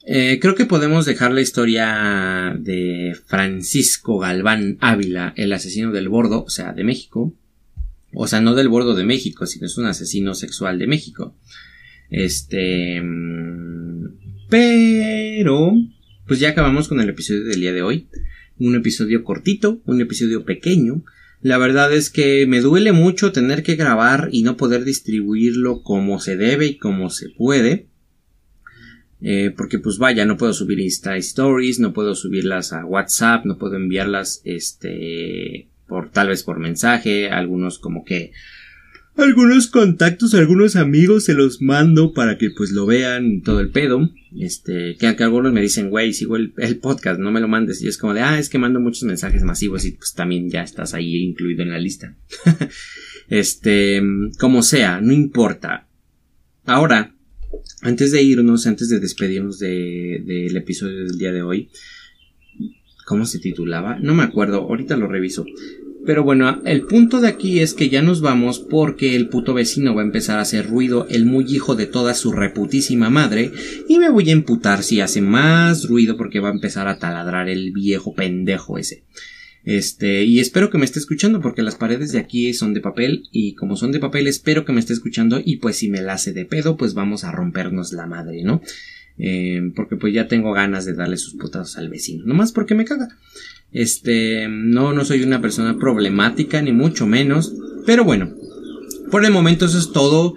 Eh, 0.07 0.39
creo 0.41 0.55
que 0.55 0.65
podemos 0.65 1.05
dejar 1.05 1.33
la 1.33 1.43
historia 1.43 2.57
de 2.59 3.15
Francisco 3.27 4.19
Galván 4.19 4.79
Ávila, 4.81 5.35
el 5.37 5.53
asesino 5.53 5.93
del 5.93 6.09
bordo, 6.09 6.43
o 6.45 6.49
sea, 6.49 6.73
de 6.73 6.85
México. 6.85 7.35
O 8.15 8.27
sea, 8.27 8.41
no 8.41 8.55
del 8.55 8.69
bordo 8.69 8.95
de 8.95 9.05
México, 9.05 9.45
sino 9.45 9.67
es 9.67 9.77
un 9.77 9.85
asesino 9.85 10.35
sexual 10.35 10.79
de 10.79 10.87
México. 10.87 11.35
Este... 12.09 12.99
mm, 13.03 14.49
Pero... 14.49 15.75
Pues 16.27 16.41
ya 16.41 16.51
acabamos 16.51 16.89
con 16.89 17.01
el 17.03 17.11
episodio 17.11 17.45
del 17.45 17.61
día 17.61 17.75
de 17.75 17.83
hoy. 17.83 18.09
Un 18.59 18.75
episodio 18.77 19.25
cortito, 19.25 19.83
un 19.85 20.01
episodio 20.01 20.47
pequeño. 20.47 21.05
La 21.43 21.59
verdad 21.59 21.93
es 21.93 22.09
que 22.09 22.47
me 22.47 22.63
duele 22.63 22.93
mucho 22.93 23.31
tener 23.31 23.63
que 23.63 23.77
grabar 23.77 24.31
y 24.33 24.43
no 24.43 24.57
poder 24.57 24.85
distribuirlo 24.85 25.83
como 25.83 26.21
se 26.21 26.39
debe 26.39 26.67
y 26.67 26.79
como 26.79 27.11
se 27.11 27.29
puede. 27.29 27.89
Eh, 29.21 29.53
porque 29.55 29.79
pues 29.79 29.99
vaya, 29.99 30.25
no 30.25 30.39
puedo 30.39 30.55
subir 30.55 30.81
Insta 30.81 31.15
Stories, 31.19 31.79
no 31.79 31.93
puedo 31.93 32.15
subirlas 32.15 32.73
a 32.73 32.87
WhatsApp, 32.87 33.45
no 33.45 33.59
puedo 33.59 33.77
enviarlas 33.77 34.41
este 34.45 35.69
por 35.87 36.11
tal 36.11 36.29
vez 36.29 36.43
por 36.43 36.59
mensaje, 36.59 37.29
algunos 37.29 37.79
como 37.79 38.03
que 38.03 38.33
algunos 39.17 39.69
contactos, 39.69 40.35
algunos 40.35 40.77
amigos 40.77 41.25
se 41.25 41.35
los 41.35 41.63
mando 41.63 42.13
para 42.13 42.37
que 42.37 42.51
pues 42.51 42.73
lo 42.73 42.87
vean 42.87 43.43
todo 43.43 43.61
el 43.61 43.71
pedo. 43.71 44.11
Este, 44.37 44.97
que, 44.97 45.07
algunos 45.07 45.53
me 45.53 45.63
dicen, 45.63 45.91
güey, 45.91 46.13
sigo 46.13 46.37
el, 46.37 46.53
podcast, 46.81 47.21
no 47.21 47.31
me 47.31 47.41
lo 47.41 47.49
mandes. 47.49 47.81
Y 47.83 47.89
es 47.89 47.99
como 47.99 48.15
de, 48.15 48.21
ah, 48.21 48.39
es 48.39 48.49
que 48.49 48.59
mando 48.59 48.81
muchos 48.81 49.05
mensajes 49.05 49.43
masivos 49.43 49.85
y 49.85 49.93
pues 49.93 50.15
también 50.15 50.51
ya 50.51 50.63
estás 50.63 50.95
ahí 50.95 51.17
incluido 51.17 51.63
en 51.63 51.71
la 51.71 51.79
lista. 51.79 52.17
este, 53.29 54.03
como 54.39 54.63
sea, 54.63 55.01
no 55.01 55.13
importa. 55.13 55.87
Ahora, 56.65 57.15
antes 57.83 58.11
de 58.11 58.23
irnos, 58.23 58.67
antes 58.67 58.89
de 58.89 58.99
despedirnos 58.99 59.59
del 59.59 60.25
de, 60.27 60.43
del 60.45 60.57
episodio 60.57 61.05
del 61.05 61.19
día 61.19 61.33
de 61.33 61.43
hoy, 61.43 61.71
¿cómo 63.07 63.27
se 63.27 63.39
titulaba? 63.39 63.99
No 64.01 64.15
me 64.15 64.25
acuerdo, 64.25 64.63
ahorita 64.63 64.97
lo 64.97 65.07
reviso. 65.07 65.45
Pero 66.07 66.23
bueno, 66.23 66.61
el 66.65 66.83
punto 66.83 67.21
de 67.21 67.29
aquí 67.29 67.61
es 67.61 67.73
que 67.73 67.89
ya 67.89 68.03
nos 68.03 68.21
vamos 68.21 68.59
porque 68.59 69.17
el 69.17 69.29
puto 69.29 69.55
vecino 69.55 69.95
va 69.95 70.03
a 70.03 70.05
empezar 70.05 70.39
a 70.39 70.43
hacer 70.43 70.69
ruido, 70.69 71.07
el 71.09 71.25
muy 71.25 71.45
hijo 71.49 71.75
de 71.75 71.87
toda 71.87 72.15
su 72.15 72.33
reputísima 72.33 73.09
madre, 73.09 73.53
y 73.89 73.99
me 73.99 74.11
voy 74.11 74.29
a 74.29 74.35
emputar 74.35 74.83
si 74.83 75.01
hace 75.01 75.23
más 75.23 75.89
ruido 75.89 76.17
porque 76.17 76.41
va 76.41 76.51
a 76.51 76.55
empezar 76.55 76.89
a 76.89 76.99
taladrar 76.99 77.49
el 77.49 77.73
viejo 77.73 78.15
pendejo 78.15 78.79
ese. 78.79 79.05
Este, 79.65 80.25
y 80.25 80.41
espero 80.41 80.69
que 80.69 80.77
me 80.77 80.85
esté 80.85 80.99
escuchando 80.99 81.41
porque 81.41 81.63
las 81.63 81.77
paredes 81.77 82.13
de 82.13 82.19
aquí 82.19 82.53
son 82.53 82.75
de 82.75 82.83
papel 82.83 83.29
y 83.33 83.55
como 83.55 83.77
son 83.77 83.93
de 83.93 83.99
papel 83.99 84.27
espero 84.27 84.67
que 84.67 84.75
me 84.75 84.81
esté 84.81 84.93
escuchando 84.93 85.41
y 85.43 85.57
pues 85.57 85.77
si 85.77 85.89
me 85.89 86.03
la 86.03 86.13
hace 86.13 86.35
de 86.35 86.45
pedo 86.45 86.77
pues 86.77 86.93
vamos 86.93 87.25
a 87.25 87.33
rompernos 87.33 87.95
la 87.95 88.07
madre, 88.07 88.43
¿no? 88.45 88.61
Eh, 89.17 89.73
porque 89.75 89.97
pues 89.97 90.13
ya 90.13 90.29
tengo 90.29 90.53
ganas 90.53 90.85
de 90.85 90.93
darle 90.93 91.17
sus 91.17 91.35
putazos 91.35 91.79
al 91.79 91.89
vecino, 91.89 92.27
nomás 92.27 92.53
porque 92.53 92.75
me 92.75 92.85
caga. 92.85 93.09
Este, 93.75 94.47
no, 94.49 94.95
no 94.95 95.05
soy 95.05 95.23
una 95.23 95.43
persona 95.43 95.77
problemática, 95.77 96.63
ni 96.63 96.73
mucho 96.73 97.07
menos. 97.07 97.53
Pero 97.85 98.05
bueno, 98.05 98.33
por 99.11 99.25
el 99.25 99.33
momento 99.33 99.67
eso 99.67 99.79
es 99.79 99.93
todo 99.93 100.35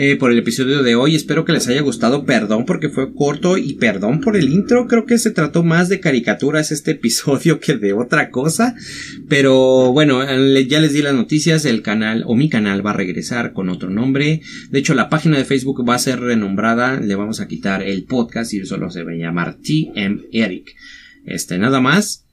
eh, 0.00 0.14
por 0.16 0.30
el 0.30 0.38
episodio 0.38 0.82
de 0.84 0.94
hoy. 0.94 1.14
Espero 1.16 1.44
que 1.44 1.52
les 1.52 1.66
haya 1.68 1.82
gustado. 1.82 2.24
Perdón 2.24 2.64
porque 2.64 2.88
fue 2.88 3.12
corto 3.12 3.58
y 3.58 3.74
perdón 3.74 4.20
por 4.20 4.36
el 4.36 4.48
intro. 4.48 4.86
Creo 4.86 5.04
que 5.06 5.18
se 5.18 5.32
trató 5.32 5.64
más 5.64 5.88
de 5.88 6.00
caricaturas 6.00 6.70
este 6.70 6.90
episodio 6.92 7.60
que 7.60 7.76
de 7.76 7.92
otra 7.92 8.30
cosa. 8.30 8.74
Pero 9.28 9.92
bueno, 9.92 10.22
ya 10.24 10.80
les 10.80 10.92
di 10.92 11.02
las 11.02 11.14
noticias. 11.14 11.64
El 11.64 11.82
canal 11.82 12.22
o 12.26 12.36
mi 12.36 12.48
canal 12.48 12.86
va 12.86 12.92
a 12.92 12.96
regresar 12.96 13.52
con 13.52 13.68
otro 13.68 13.90
nombre. 13.90 14.40
De 14.70 14.78
hecho, 14.78 14.94
la 14.94 15.08
página 15.08 15.36
de 15.36 15.44
Facebook 15.44 15.86
va 15.86 15.96
a 15.96 15.98
ser 15.98 16.20
renombrada. 16.20 17.00
Le 17.00 17.16
vamos 17.16 17.40
a 17.40 17.48
quitar 17.48 17.82
el 17.82 18.04
podcast 18.04 18.54
y 18.54 18.64
solo 18.64 18.90
se 18.90 19.02
va 19.02 19.10
a 19.10 19.16
llamar 19.16 19.56
TM 19.56 20.28
Eric. 20.32 20.76
Este, 21.26 21.58
nada 21.58 21.80
más. 21.80 22.27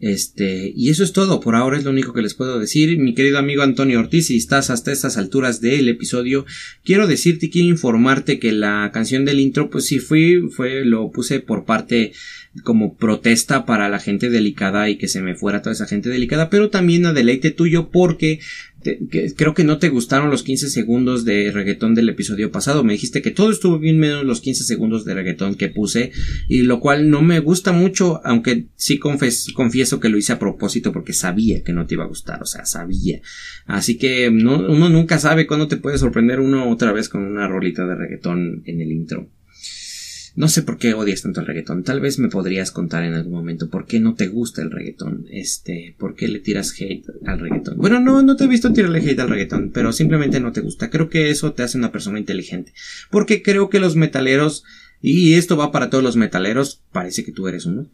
Este, 0.00 0.72
y 0.74 0.88
eso 0.88 1.04
es 1.04 1.12
todo, 1.12 1.40
por 1.40 1.54
ahora 1.54 1.76
es 1.76 1.84
lo 1.84 1.90
único 1.90 2.14
que 2.14 2.22
les 2.22 2.34
puedo 2.34 2.58
decir. 2.58 2.98
Mi 2.98 3.14
querido 3.14 3.38
amigo 3.38 3.62
Antonio 3.62 4.00
Ortiz, 4.00 4.28
si 4.28 4.36
estás 4.38 4.70
hasta 4.70 4.92
estas 4.92 5.18
alturas 5.18 5.60
del 5.60 5.88
episodio, 5.88 6.46
quiero 6.84 7.06
decirte 7.06 7.50
quiero 7.50 7.68
informarte 7.68 8.38
que 8.38 8.52
la 8.52 8.90
canción 8.94 9.26
del 9.26 9.40
intro, 9.40 9.68
pues 9.68 9.86
sí 9.86 9.98
fui, 9.98 10.48
fue, 10.50 10.86
lo 10.86 11.10
puse 11.10 11.40
por 11.40 11.66
parte 11.66 12.12
como 12.64 12.96
protesta 12.96 13.64
para 13.64 13.88
la 13.88 14.00
gente 14.00 14.28
delicada 14.28 14.88
y 14.88 14.98
que 14.98 15.06
se 15.06 15.22
me 15.22 15.36
fuera 15.36 15.62
toda 15.62 15.72
esa 15.72 15.86
gente 15.86 16.08
delicada, 16.08 16.50
pero 16.50 16.68
también 16.68 17.06
a 17.06 17.12
deleite 17.12 17.52
tuyo 17.52 17.90
porque 17.90 18.40
creo 19.36 19.52
que 19.54 19.62
no 19.62 19.78
te 19.78 19.90
gustaron 19.90 20.30
los 20.30 20.42
15 20.42 20.70
segundos 20.70 21.24
de 21.24 21.52
reggaetón 21.52 21.94
del 21.94 22.08
episodio 22.08 22.50
pasado. 22.50 22.82
Me 22.82 22.94
dijiste 22.94 23.20
que 23.22 23.30
todo 23.30 23.50
estuvo 23.50 23.78
bien 23.78 23.98
menos 23.98 24.24
los 24.24 24.40
15 24.40 24.64
segundos 24.64 25.04
de 25.04 25.14
reggaetón 25.14 25.54
que 25.54 25.68
puse 25.68 26.12
y 26.48 26.62
lo 26.62 26.80
cual 26.80 27.10
no 27.10 27.22
me 27.22 27.40
gusta 27.40 27.72
mucho, 27.72 28.20
aunque 28.24 28.66
sí 28.76 28.98
confieso 28.98 30.00
que 30.00 30.08
lo 30.08 30.16
hice 30.16 30.32
a 30.32 30.38
propósito 30.38 30.92
porque 30.92 31.12
sabía 31.12 31.62
que 31.62 31.72
no 31.72 31.86
te 31.86 31.94
iba 31.94 32.04
a 32.04 32.08
gustar, 32.08 32.42
o 32.42 32.46
sea, 32.46 32.64
sabía. 32.64 33.20
Así 33.66 33.98
que 33.98 34.30
no, 34.30 34.56
uno 34.58 34.88
nunca 34.88 35.18
sabe 35.18 35.46
cuándo 35.46 35.68
te 35.68 35.76
puede 35.76 35.98
sorprender 35.98 36.40
uno 36.40 36.70
otra 36.70 36.92
vez 36.92 37.08
con 37.08 37.22
una 37.22 37.48
rolita 37.48 37.86
de 37.86 37.94
reggaetón 37.94 38.62
en 38.64 38.80
el 38.80 38.92
intro. 38.92 39.28
No 40.40 40.48
sé 40.48 40.62
por 40.62 40.78
qué 40.78 40.94
odias 40.94 41.20
tanto 41.20 41.40
el 41.40 41.46
reggaetón. 41.46 41.84
Tal 41.84 42.00
vez 42.00 42.18
me 42.18 42.30
podrías 42.30 42.70
contar 42.70 43.04
en 43.04 43.12
algún 43.12 43.34
momento 43.34 43.68
por 43.68 43.84
qué 43.84 44.00
no 44.00 44.14
te 44.14 44.28
gusta 44.28 44.62
el 44.62 44.70
reggaetón. 44.70 45.26
Este, 45.30 45.94
por 45.98 46.14
qué 46.14 46.28
le 46.28 46.38
tiras 46.38 46.72
hate 46.80 47.04
al 47.26 47.40
reggaetón. 47.40 47.76
Bueno, 47.76 48.00
no, 48.00 48.22
no 48.22 48.36
te 48.36 48.44
he 48.44 48.46
visto 48.48 48.72
tirarle 48.72 49.00
hate 49.00 49.20
al 49.20 49.28
reggaetón, 49.28 49.70
pero 49.70 49.92
simplemente 49.92 50.40
no 50.40 50.50
te 50.52 50.62
gusta. 50.62 50.88
Creo 50.88 51.10
que 51.10 51.28
eso 51.28 51.52
te 51.52 51.62
hace 51.62 51.76
una 51.76 51.92
persona 51.92 52.18
inteligente. 52.18 52.72
Porque 53.10 53.42
creo 53.42 53.68
que 53.68 53.80
los 53.80 53.96
metaleros, 53.96 54.64
y 55.02 55.34
esto 55.34 55.58
va 55.58 55.72
para 55.72 55.90
todos 55.90 56.02
los 56.02 56.16
metaleros, 56.16 56.80
parece 56.90 57.22
que 57.22 57.32
tú 57.32 57.46
eres 57.46 57.66
uno. 57.66 57.90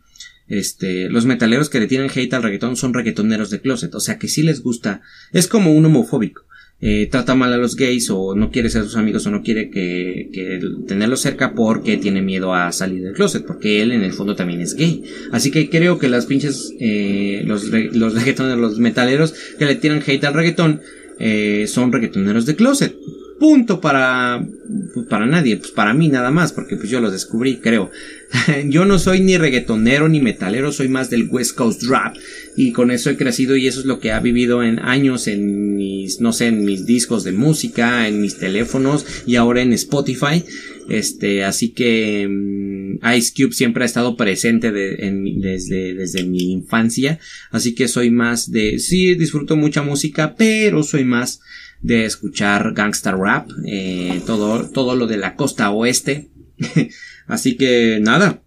Este, 0.46 1.10
los 1.10 1.26
metaleros 1.26 1.68
que 1.68 1.80
le 1.80 1.88
tiran 1.88 2.08
hate 2.14 2.32
al 2.32 2.44
reggaetón 2.44 2.76
son 2.76 2.94
reggaetoneros 2.94 3.50
de 3.50 3.60
closet. 3.60 3.92
O 3.92 3.98
sea 3.98 4.20
que 4.20 4.28
sí 4.28 4.44
les 4.44 4.62
gusta. 4.62 5.02
Es 5.32 5.48
como 5.48 5.72
un 5.72 5.84
homofóbico 5.84 6.45
eh, 6.78 7.08
trata 7.10 7.34
mal 7.34 7.52
a 7.54 7.56
los 7.56 7.74
gays 7.74 8.10
o 8.10 8.34
no 8.34 8.50
quiere 8.50 8.68
ser 8.68 8.84
sus 8.84 8.96
amigos 8.96 9.26
o 9.26 9.30
no 9.30 9.42
quiere 9.42 9.70
que, 9.70 10.60
tenerlos 10.86 11.20
cerca 11.20 11.54
porque 11.54 11.96
tiene 11.96 12.20
miedo 12.20 12.54
a 12.54 12.70
salir 12.72 13.02
del 13.02 13.14
closet, 13.14 13.46
porque 13.46 13.80
él 13.80 13.92
en 13.92 14.02
el 14.02 14.12
fondo 14.12 14.36
también 14.36 14.60
es 14.60 14.74
gay. 14.74 15.02
Así 15.32 15.50
que 15.50 15.70
creo 15.70 15.98
que 15.98 16.08
las 16.08 16.26
pinches, 16.26 16.74
eh, 16.78 17.42
los, 17.46 17.64
los 17.64 18.14
reggaetoneros, 18.14 18.60
los 18.60 18.78
metaleros 18.78 19.34
que 19.58 19.64
le 19.64 19.76
tiran 19.76 20.02
hate 20.06 20.24
al 20.24 20.34
reggaetón, 20.34 20.82
eh, 21.18 21.66
son 21.66 21.92
reggaetoneros 21.92 22.44
de 22.44 22.56
closet. 22.56 22.94
Punto 23.38 23.82
para, 23.82 24.46
pues 24.94 25.06
para 25.06 25.26
nadie, 25.26 25.58
pues 25.58 25.70
para 25.70 25.92
mí 25.92 26.08
nada 26.08 26.30
más, 26.30 26.52
porque 26.52 26.76
pues 26.76 26.88
yo 26.88 27.00
los 27.00 27.12
descubrí, 27.12 27.58
creo. 27.58 27.90
yo 28.68 28.86
no 28.86 28.98
soy 28.98 29.20
ni 29.20 29.36
reggaetonero 29.36 30.08
ni 30.08 30.20
metalero, 30.20 30.72
soy 30.72 30.88
más 30.88 31.10
del 31.10 31.28
West 31.30 31.54
Coast 31.54 31.82
Rap 31.84 32.16
y 32.56 32.72
con 32.72 32.90
eso 32.90 33.10
he 33.10 33.16
crecido 33.16 33.56
y 33.56 33.66
eso 33.66 33.80
es 33.80 33.86
lo 33.86 34.00
que 34.00 34.12
ha 34.12 34.20
vivido 34.20 34.62
en 34.62 34.78
años 34.78 35.28
en 35.28 35.76
mis, 35.76 36.20
no 36.20 36.32
sé, 36.32 36.46
en 36.46 36.64
mis 36.64 36.86
discos 36.86 37.24
de 37.24 37.32
música, 37.32 38.08
en 38.08 38.22
mis 38.22 38.38
teléfonos 38.38 39.04
y 39.26 39.36
ahora 39.36 39.60
en 39.60 39.74
Spotify. 39.74 40.42
Este, 40.88 41.44
así 41.44 41.70
que 41.70 42.26
um, 42.26 42.98
Ice 43.16 43.32
Cube 43.36 43.52
siempre 43.52 43.82
ha 43.82 43.86
estado 43.86 44.16
presente 44.16 44.70
de, 44.70 44.94
en, 45.06 45.40
desde, 45.40 45.94
desde 45.94 46.24
mi 46.24 46.52
infancia, 46.52 47.18
así 47.50 47.74
que 47.74 47.88
soy 47.88 48.10
más 48.10 48.50
de, 48.50 48.78
sí, 48.78 49.14
disfruto 49.16 49.56
mucha 49.56 49.82
música, 49.82 50.36
pero 50.36 50.84
soy 50.84 51.04
más 51.04 51.40
de 51.86 52.04
escuchar 52.04 52.72
gangsta 52.74 53.12
rap, 53.12 53.48
eh, 53.64 54.20
todo, 54.26 54.68
todo 54.70 54.96
lo 54.96 55.06
de 55.06 55.18
la 55.18 55.36
costa 55.36 55.70
oeste. 55.70 56.30
Así 57.28 57.56
que 57.56 58.00
nada, 58.02 58.42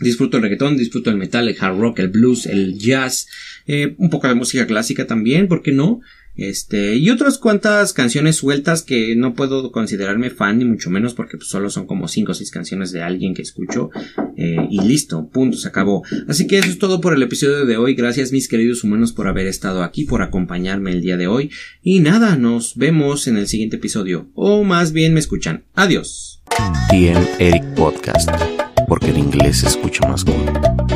disfruto 0.00 0.36
el 0.36 0.42
reggaetón, 0.42 0.76
disfruto 0.76 1.08
el 1.08 1.16
metal, 1.16 1.48
el 1.48 1.56
hard 1.58 1.78
rock, 1.78 2.00
el 2.00 2.08
blues, 2.08 2.44
el 2.44 2.78
jazz, 2.78 3.26
eh, 3.66 3.94
un 3.96 4.10
poco 4.10 4.28
de 4.28 4.34
música 4.34 4.66
clásica 4.66 5.06
también, 5.06 5.48
¿por 5.48 5.62
qué 5.62 5.72
no? 5.72 6.02
Este, 6.36 6.96
y 6.96 7.10
otras 7.10 7.38
cuantas 7.38 7.92
canciones 7.92 8.36
sueltas 8.36 8.82
que 8.82 9.14
no 9.14 9.34
puedo 9.34 9.70
considerarme 9.70 10.30
fan 10.30 10.58
ni 10.58 10.64
mucho 10.64 10.90
menos 10.90 11.14
porque 11.14 11.36
pues, 11.36 11.48
solo 11.48 11.70
son 11.70 11.86
como 11.86 12.08
5 12.08 12.32
o 12.32 12.34
6 12.34 12.50
canciones 12.50 12.92
de 12.92 13.02
alguien 13.02 13.34
que 13.34 13.42
escucho 13.42 13.90
eh, 14.36 14.66
y 14.68 14.80
listo, 14.80 15.28
punto, 15.28 15.56
se 15.56 15.68
acabó. 15.68 16.02
Así 16.28 16.46
que 16.46 16.58
eso 16.58 16.68
es 16.68 16.78
todo 16.78 17.00
por 17.00 17.14
el 17.14 17.22
episodio 17.22 17.64
de 17.66 17.76
hoy. 17.76 17.94
Gracias 17.94 18.32
mis 18.32 18.48
queridos 18.48 18.84
humanos 18.84 19.12
por 19.12 19.28
haber 19.28 19.46
estado 19.46 19.82
aquí, 19.82 20.04
por 20.04 20.22
acompañarme 20.22 20.92
el 20.92 21.02
día 21.02 21.16
de 21.16 21.26
hoy. 21.26 21.50
Y 21.82 22.00
nada, 22.00 22.36
nos 22.36 22.76
vemos 22.76 23.26
en 23.28 23.36
el 23.36 23.46
siguiente 23.46 23.76
episodio. 23.76 24.28
O 24.34 24.64
más 24.64 24.92
bien 24.92 25.14
me 25.14 25.20
escuchan. 25.20 25.64
Adiós. 25.74 26.42
TM 26.90 27.26
Eric 27.38 27.64
Podcast, 27.74 28.30
porque 28.88 29.10
en 29.10 29.18
inglés 29.18 29.58
se 29.58 29.68
escucha 29.68 30.06
más 30.06 30.24
cool. 30.24 30.93